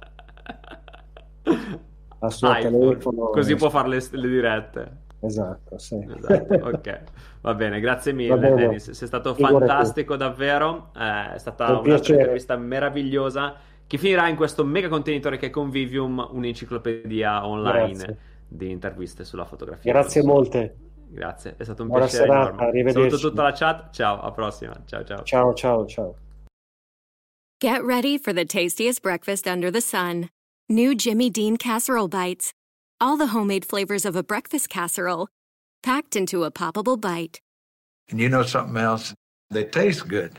[2.19, 3.31] al suo telefono.
[3.31, 4.97] Così può fare le, le dirette.
[5.21, 6.07] Esatto, sì.
[6.15, 7.01] Esatto, ok.
[7.41, 8.55] Va bene, grazie mille bene.
[8.55, 13.55] Dennis, sei stato fantastico davvero, eh, è stata un'intervista meravigliosa
[13.91, 18.19] che finirà in questo mega contenitore che è Convivium, un'enciclopedia online Grazie.
[18.47, 19.91] di interviste sulla fotografia.
[19.91, 20.77] Grazie molte.
[21.09, 22.67] Grazie, è stato un Buona piacere serata, enorme.
[22.69, 23.09] Arrivederci.
[23.09, 24.81] Saluto tutta la chat, ciao, alla prossima.
[24.87, 25.23] Ciao, ciao.
[25.25, 26.15] Ciao, ciao, ciao.
[27.59, 30.29] Get ready for the tastiest breakfast under the sun.
[30.69, 32.53] New Jimmy Dean casserole bites.
[33.01, 35.27] All the homemade flavors of a breakfast casserole
[35.83, 37.41] packed into a poppable bite.
[38.09, 39.15] And you know something else?
[39.51, 40.39] They taste good.